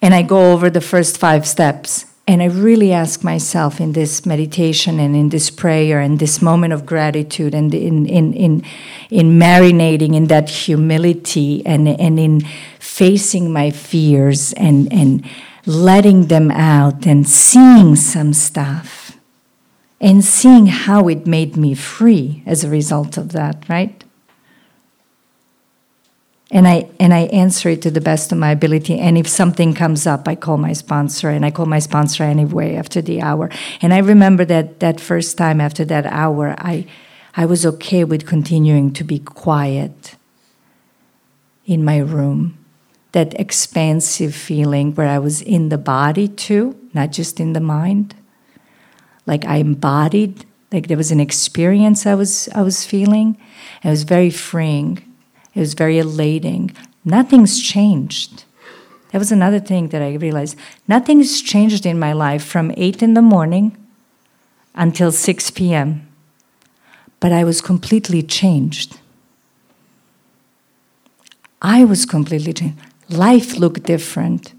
[0.00, 2.06] And I go over the first five steps.
[2.32, 6.72] And I really ask myself in this meditation and in this prayer and this moment
[6.72, 8.64] of gratitude and in, in, in,
[9.10, 12.40] in marinating in that humility and, and in
[12.78, 15.28] facing my fears and, and
[15.66, 19.18] letting them out and seeing some stuff
[20.00, 24.04] and seeing how it made me free as a result of that, right?
[26.52, 28.98] And I and I answer it to the best of my ability.
[28.98, 32.76] And if something comes up, I call my sponsor, and I call my sponsor anyway
[32.76, 33.48] after the hour.
[33.80, 36.86] And I remember that that first time after that hour, I
[37.34, 40.16] I was okay with continuing to be quiet
[41.64, 42.58] in my room.
[43.12, 48.14] That expansive feeling where I was in the body too, not just in the mind.
[49.26, 53.38] Like I embodied, like there was an experience I was I was feeling.
[53.82, 55.11] It was very freeing
[55.54, 56.74] it was very elating.
[57.04, 58.44] Nothing's changed.
[59.10, 60.56] That was another thing that I realized.
[60.88, 63.76] Nothing's changed in my life from 8 in the morning
[64.74, 66.08] until 6 p.m.
[67.20, 68.98] But I was completely changed.
[71.60, 72.78] I was completely changed.
[73.10, 74.54] Life looked different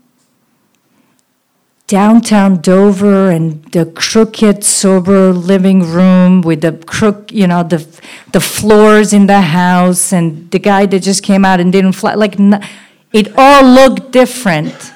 [1.87, 7.85] downtown Dover and the crooked, sober living room with the crook, you know, the
[8.31, 12.13] the floors in the house and the guy that just came out and didn't fly.
[12.13, 12.35] Like
[13.11, 14.91] it all looked different.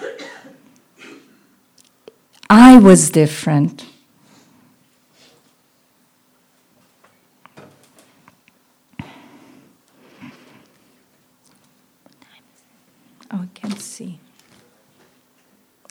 [2.50, 3.86] I was different.
[13.30, 14.20] Oh, I can't see.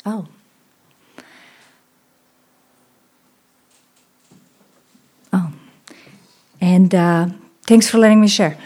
[0.06, 0.26] Oh.
[6.60, 7.28] And uh,
[7.62, 8.56] thanks for letting me share.